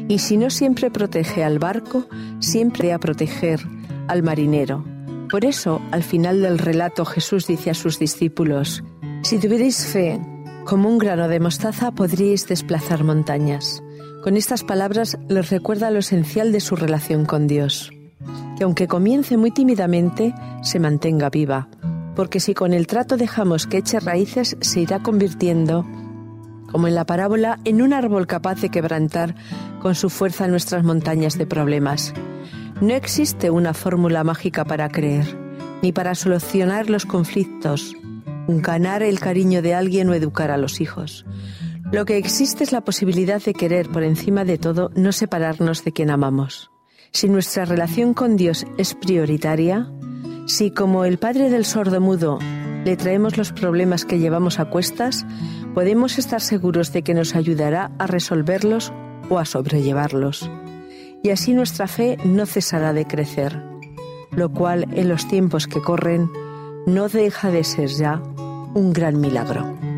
Y 0.08 0.20
si 0.20 0.38
no 0.38 0.48
siempre 0.48 0.90
protege 0.90 1.44
al 1.44 1.58
barco, 1.58 2.08
siempre 2.38 2.94
a 2.94 2.98
proteger 2.98 3.60
al 4.08 4.22
marinero 4.22 4.93
por 5.30 5.44
eso, 5.44 5.80
al 5.90 6.02
final 6.02 6.42
del 6.42 6.58
relato, 6.58 7.04
Jesús 7.04 7.46
dice 7.46 7.70
a 7.70 7.74
sus 7.74 7.98
discípulos, 7.98 8.82
Si 9.22 9.38
tuvierais 9.38 9.86
fe, 9.86 10.20
como 10.64 10.88
un 10.88 10.98
grano 10.98 11.28
de 11.28 11.40
mostaza, 11.40 11.92
podríais 11.92 12.46
desplazar 12.46 13.04
montañas. 13.04 13.82
Con 14.22 14.36
estas 14.36 14.64
palabras 14.64 15.18
les 15.28 15.50
recuerda 15.50 15.90
lo 15.90 15.98
esencial 15.98 16.52
de 16.52 16.60
su 16.60 16.76
relación 16.76 17.26
con 17.26 17.46
Dios, 17.46 17.92
que 18.56 18.64
aunque 18.64 18.88
comience 18.88 19.36
muy 19.36 19.50
tímidamente, 19.50 20.34
se 20.62 20.80
mantenga 20.80 21.28
viva, 21.28 21.68
porque 22.16 22.40
si 22.40 22.54
con 22.54 22.72
el 22.72 22.86
trato 22.86 23.16
dejamos 23.16 23.66
que 23.66 23.78
eche 23.78 24.00
raíces, 24.00 24.56
se 24.60 24.80
irá 24.80 25.00
convirtiendo, 25.00 25.84
como 26.70 26.88
en 26.88 26.94
la 26.94 27.04
parábola, 27.04 27.60
en 27.64 27.82
un 27.82 27.92
árbol 27.92 28.26
capaz 28.26 28.60
de 28.60 28.70
quebrantar 28.70 29.34
con 29.80 29.94
su 29.94 30.08
fuerza 30.10 30.48
nuestras 30.48 30.84
montañas 30.84 31.36
de 31.36 31.46
problemas. 31.46 32.14
No 32.80 32.92
existe 32.94 33.50
una 33.50 33.72
fórmula 33.72 34.24
mágica 34.24 34.64
para 34.64 34.88
creer, 34.88 35.38
ni 35.80 35.92
para 35.92 36.14
solucionar 36.16 36.90
los 36.90 37.06
conflictos, 37.06 37.94
ganar 38.48 39.02
el 39.02 39.20
cariño 39.20 39.62
de 39.62 39.74
alguien 39.74 40.08
o 40.10 40.14
educar 40.14 40.50
a 40.50 40.56
los 40.56 40.80
hijos. 40.80 41.24
Lo 41.92 42.04
que 42.04 42.16
existe 42.16 42.64
es 42.64 42.72
la 42.72 42.80
posibilidad 42.80 43.40
de 43.40 43.54
querer 43.54 43.88
por 43.88 44.02
encima 44.02 44.44
de 44.44 44.58
todo 44.58 44.90
no 44.96 45.12
separarnos 45.12 45.84
de 45.84 45.92
quien 45.92 46.10
amamos. 46.10 46.72
Si 47.12 47.28
nuestra 47.28 47.64
relación 47.64 48.12
con 48.12 48.36
Dios 48.36 48.66
es 48.76 48.94
prioritaria, 48.94 49.88
si 50.46 50.72
como 50.72 51.04
el 51.04 51.18
padre 51.18 51.50
del 51.50 51.64
sordo 51.64 52.00
mudo 52.00 52.40
le 52.84 52.96
traemos 52.96 53.38
los 53.38 53.52
problemas 53.52 54.04
que 54.04 54.18
llevamos 54.18 54.58
a 54.58 54.64
cuestas, 54.64 55.24
podemos 55.74 56.18
estar 56.18 56.40
seguros 56.40 56.92
de 56.92 57.02
que 57.02 57.14
nos 57.14 57.36
ayudará 57.36 57.92
a 58.00 58.08
resolverlos 58.08 58.92
o 59.30 59.38
a 59.38 59.44
sobrellevarlos 59.44 60.50
y 61.24 61.30
así 61.30 61.54
nuestra 61.54 61.88
fe 61.88 62.18
no 62.24 62.44
cesará 62.44 62.92
de 62.92 63.06
crecer, 63.06 63.60
lo 64.30 64.52
cual 64.52 64.86
en 64.92 65.08
los 65.08 65.26
tiempos 65.26 65.66
que 65.66 65.80
corren 65.80 66.30
no 66.86 67.08
deja 67.08 67.50
de 67.50 67.64
ser 67.64 67.88
ya 67.88 68.22
un 68.74 68.92
gran 68.92 69.18
milagro. 69.18 69.93